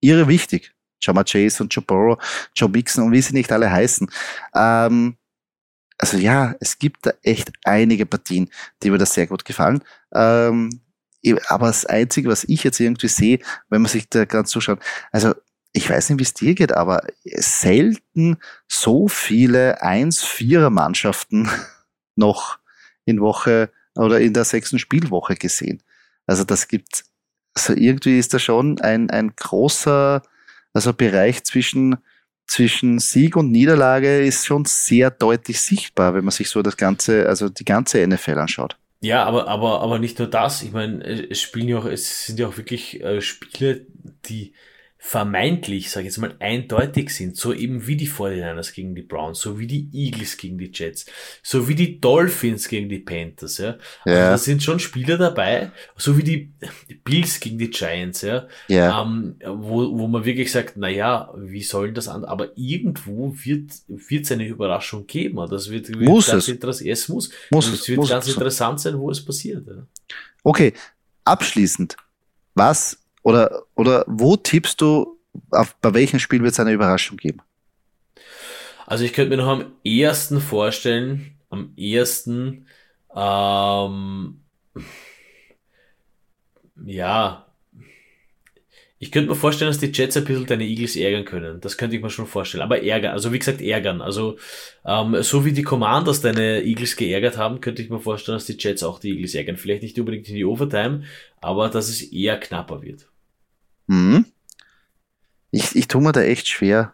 [0.00, 0.72] irre wichtig.
[1.00, 2.18] Jama Chase und Joe Burrow,
[2.54, 4.10] Joe Mixon und wie sie nicht alle heißen.
[4.54, 5.16] Ähm,
[5.98, 8.50] also ja, es gibt da echt einige Partien,
[8.82, 9.82] die mir da sehr gut gefallen.
[10.12, 10.80] Ähm,
[11.48, 14.80] aber das Einzige, was ich jetzt irgendwie sehe, wenn man sich da ganz zuschaut,
[15.12, 15.34] also
[15.72, 18.38] ich weiß nicht, wie es dir geht, aber selten
[18.68, 21.48] so viele 1-4er-Mannschaften
[22.16, 22.58] noch
[23.04, 25.82] in Woche oder in der sechsten Spielwoche gesehen.
[26.26, 27.04] Also das gibt,
[27.54, 30.22] also irgendwie ist da schon ein, ein großer,
[30.72, 31.96] also Bereich zwischen,
[32.46, 37.28] zwischen Sieg und Niederlage ist schon sehr deutlich sichtbar, wenn man sich so das ganze,
[37.28, 38.78] also die ganze NFL anschaut.
[39.00, 40.62] Ja, aber, aber, aber nicht nur das.
[40.62, 43.86] Ich meine, es spielen ja auch, es sind ja auch wirklich äh, Spiele,
[44.26, 44.54] die
[45.08, 49.40] vermeintlich, sage ich jetzt mal, eindeutig sind, so eben wie die 49ers gegen die Browns,
[49.40, 51.06] so wie die Eagles gegen die Jets,
[51.42, 53.78] so wie die Dolphins gegen die Panthers, ja.
[54.04, 54.30] Also ja.
[54.32, 56.52] da sind schon Spieler dabei, so wie die
[57.04, 58.48] Bills gegen die Giants, ja.
[58.68, 59.02] ja.
[59.02, 63.72] Ähm, wo, wo man wirklich sagt, na ja, wie sollen das an, aber irgendwo wird,
[63.86, 66.82] wird es eine Überraschung geben, das wird, wird muss ganz es.
[66.82, 67.30] es muss.
[67.50, 69.86] muss es wird muss ganz interessant sein, wo es passiert, ja.
[70.44, 70.74] Okay.
[71.24, 71.96] Abschließend.
[72.54, 72.98] Was
[73.28, 75.18] oder, oder wo tippst du,
[75.50, 77.40] auf, bei welchem Spiel wird es eine Überraschung geben?
[78.86, 82.66] Also ich könnte mir noch am ersten vorstellen, am ersten,
[83.14, 84.40] ähm,
[86.86, 87.44] ja,
[88.98, 91.60] ich könnte mir vorstellen, dass die Jets ein bisschen deine Eagles ärgern können.
[91.60, 92.62] Das könnte ich mir schon vorstellen.
[92.62, 94.00] Aber ärgern, also wie gesagt, ärgern.
[94.00, 94.38] Also
[94.84, 98.56] ähm, so wie die Commanders deine Eagles geärgert haben, könnte ich mir vorstellen, dass die
[98.58, 99.56] Jets auch die Eagles ärgern.
[99.56, 101.04] Vielleicht nicht unbedingt in die Overtime,
[101.40, 103.06] aber dass es eher knapper wird.
[103.88, 104.24] Mhm.
[105.50, 106.92] Ich, ich tue mir da echt schwer,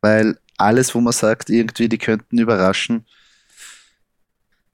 [0.00, 3.04] weil alles, wo man sagt, irgendwie, die könnten überraschen,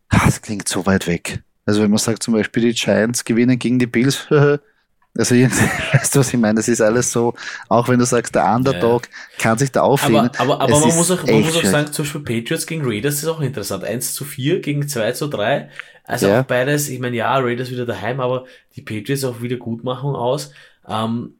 [0.08, 1.42] das klingt so weit weg.
[1.64, 4.28] Also wenn man sagt zum Beispiel, die Giants gewinnen gegen die Bills,
[5.18, 5.34] Also,
[5.92, 6.56] weißt du, was ich meine?
[6.56, 7.34] Das ist alles so,
[7.68, 9.42] auch wenn du sagst, der Underdog ja.
[9.42, 10.30] kann sich da aufheben.
[10.38, 13.14] Aber, aber, aber man, muss auch, man muss auch sagen, zum Beispiel Patriots gegen Raiders
[13.14, 13.84] ist auch interessant.
[13.84, 15.70] 1 zu 4 gegen 2 zu 3.
[16.04, 16.40] Also ja.
[16.40, 18.44] auch beides, ich meine, ja, Raiders wieder daheim, aber
[18.76, 20.52] die Patriots auch wieder Gutmachung aus.
[20.86, 21.34] Ähm,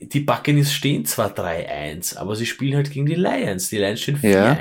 [0.00, 3.68] die Buccaneers stehen zwar 3-1, aber sie spielen halt gegen die Lions.
[3.68, 4.28] Die Lions stehen 4-1.
[4.28, 4.56] Ja.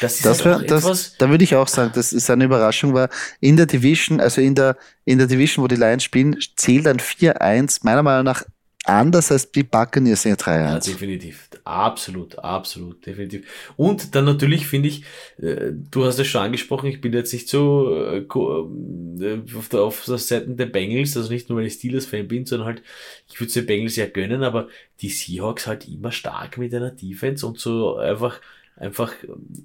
[0.00, 1.14] Das ist das halt das, etwas.
[1.18, 3.08] Da würde ich auch sagen, das ist eine Überraschung, weil
[3.40, 6.98] in der Division, also in der, in der Division, wo die Lions spielen, zählt ein
[6.98, 8.44] 4-1 meiner Meinung nach
[8.84, 10.46] anders als die Buccaneers in 3-1.
[10.46, 11.48] Ja, definitiv.
[11.64, 13.72] Absolut, absolut, definitiv.
[13.76, 15.04] Und dann natürlich finde ich,
[15.38, 19.80] äh, du hast es schon angesprochen, ich bin jetzt nicht so äh, äh, auf der,
[19.82, 22.82] auf der Seite der Bengals, also nicht nur weil ich Steelers-Fan bin, sondern halt,
[23.28, 24.68] ich würde es den Bengals ja gönnen, aber
[25.00, 28.40] die Seahawks halt immer stark mit einer Defense und so einfach
[28.76, 29.14] einfach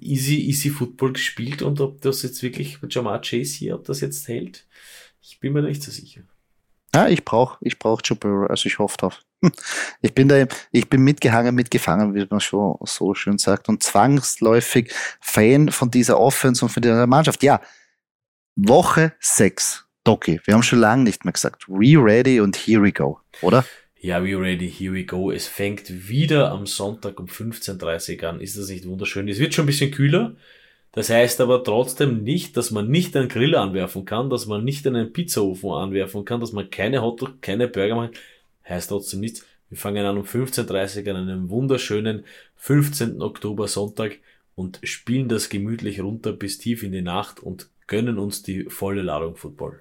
[0.00, 4.28] easy, easy Football gespielt und ob das jetzt wirklich Jamar Chase hier, ob das jetzt
[4.28, 4.66] hält,
[5.22, 6.22] ich bin mir nicht so sicher.
[6.96, 9.22] Ja, ich brauche ich brauch Joe Burrow, also ich hoffe drauf.
[10.00, 14.90] Ich bin da, ich bin mitgehangen, mitgefangen, wie man schon so schön sagt, und zwangsläufig
[15.20, 17.42] Fan von dieser Offense und von dieser Mannschaft.
[17.42, 17.60] Ja,
[18.54, 19.84] Woche 6.
[20.04, 21.68] Doki, wir haben schon lange nicht mehr gesagt.
[21.68, 23.66] We ready und here we go, oder?
[24.00, 25.30] Ja, we ready, here we go.
[25.30, 28.40] Es fängt wieder am Sonntag um 15.30 Uhr an.
[28.40, 29.28] Ist das nicht wunderschön?
[29.28, 30.34] Es wird schon ein bisschen kühler.
[30.96, 34.86] Das heißt aber trotzdem nicht, dass man nicht einen Grill anwerfen kann, dass man nicht
[34.86, 38.14] einen Pizzaofen anwerfen kann, dass man keine Hotdog, keine Burger macht.
[38.66, 39.44] Heißt trotzdem nichts.
[39.68, 42.24] Wir fangen an um 15.30 Uhr an einem wunderschönen
[42.56, 43.20] 15.
[43.20, 44.20] Oktober Sonntag
[44.54, 49.02] und spielen das gemütlich runter bis tief in die Nacht und gönnen uns die volle
[49.02, 49.80] Ladung Football.